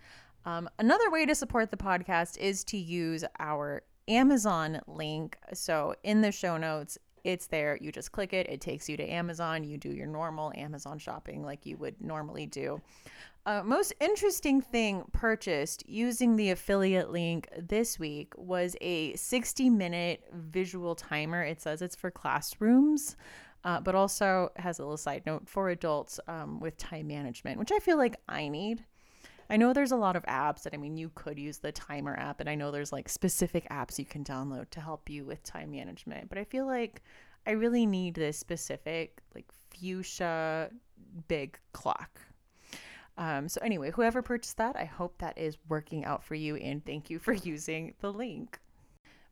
[0.46, 5.36] Um, another way to support the podcast is to use our Amazon link.
[5.52, 7.76] So in the show notes, it's there.
[7.80, 9.64] You just click it, it takes you to Amazon.
[9.64, 12.80] You do your normal Amazon shopping like you would normally do.
[13.46, 20.24] Uh, most interesting thing purchased using the affiliate link this week was a 60 minute
[20.32, 21.44] visual timer.
[21.44, 23.16] It says it's for classrooms,
[23.62, 27.70] uh, but also has a little side note for adults um, with time management, which
[27.70, 28.84] I feel like I need.
[29.48, 32.16] I know there's a lot of apps that I mean you could use the timer
[32.18, 35.44] app and I know there's like specific apps you can download to help you with
[35.44, 37.00] time management, but I feel like
[37.46, 40.68] I really need this specific like fuchsia
[41.28, 42.18] big clock
[43.18, 46.84] um, so, anyway, whoever purchased that, I hope that is working out for you and
[46.84, 48.58] thank you for using the link.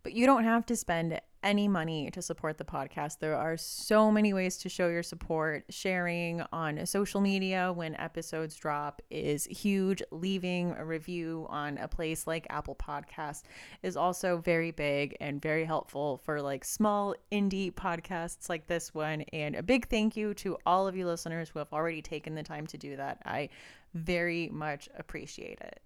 [0.04, 3.20] But you don't have to spend any money to support the podcast.
[3.20, 5.64] There are so many ways to show your support.
[5.70, 10.02] Sharing on social media when episodes drop is huge.
[10.10, 13.44] Leaving a review on a place like Apple Podcast
[13.82, 19.22] is also very big and very helpful for like small indie podcasts like this one.
[19.32, 22.42] And a big thank you to all of you listeners who have already taken the
[22.42, 23.22] time to do that.
[23.24, 23.48] I
[23.94, 25.80] very much appreciate it.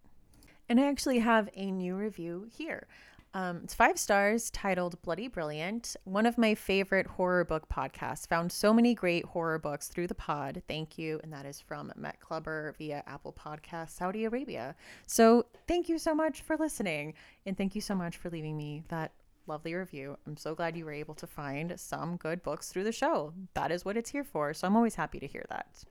[0.68, 2.88] And I actually have a new review here.
[3.34, 5.96] Um, it's five stars titled Bloody Brilliant.
[6.04, 8.26] One of my favorite horror book podcasts.
[8.28, 10.62] Found so many great horror books through the pod.
[10.66, 11.20] Thank you.
[11.22, 14.74] And that is from Met Clubber via Apple Podcast, Saudi Arabia.
[15.06, 17.14] So thank you so much for listening.
[17.44, 19.12] And thank you so much for leaving me that
[19.46, 20.16] lovely review.
[20.26, 23.32] I'm so glad you were able to find some good books through the show.
[23.54, 24.54] That is what it's here for.
[24.54, 25.84] So I'm always happy to hear that.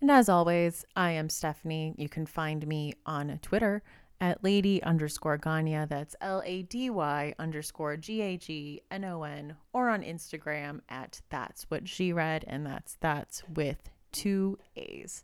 [0.00, 1.94] And as always, I am Stephanie.
[1.98, 3.82] You can find me on Twitter
[4.20, 9.22] at lady underscore Gagnon, that's L A D Y underscore G A G N O
[9.22, 15.22] N, or on Instagram at That's What She Read, and that's That's with two A's.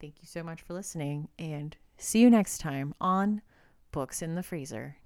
[0.00, 3.42] Thank you so much for listening, and see you next time on
[3.92, 4.96] Books in the Freezer.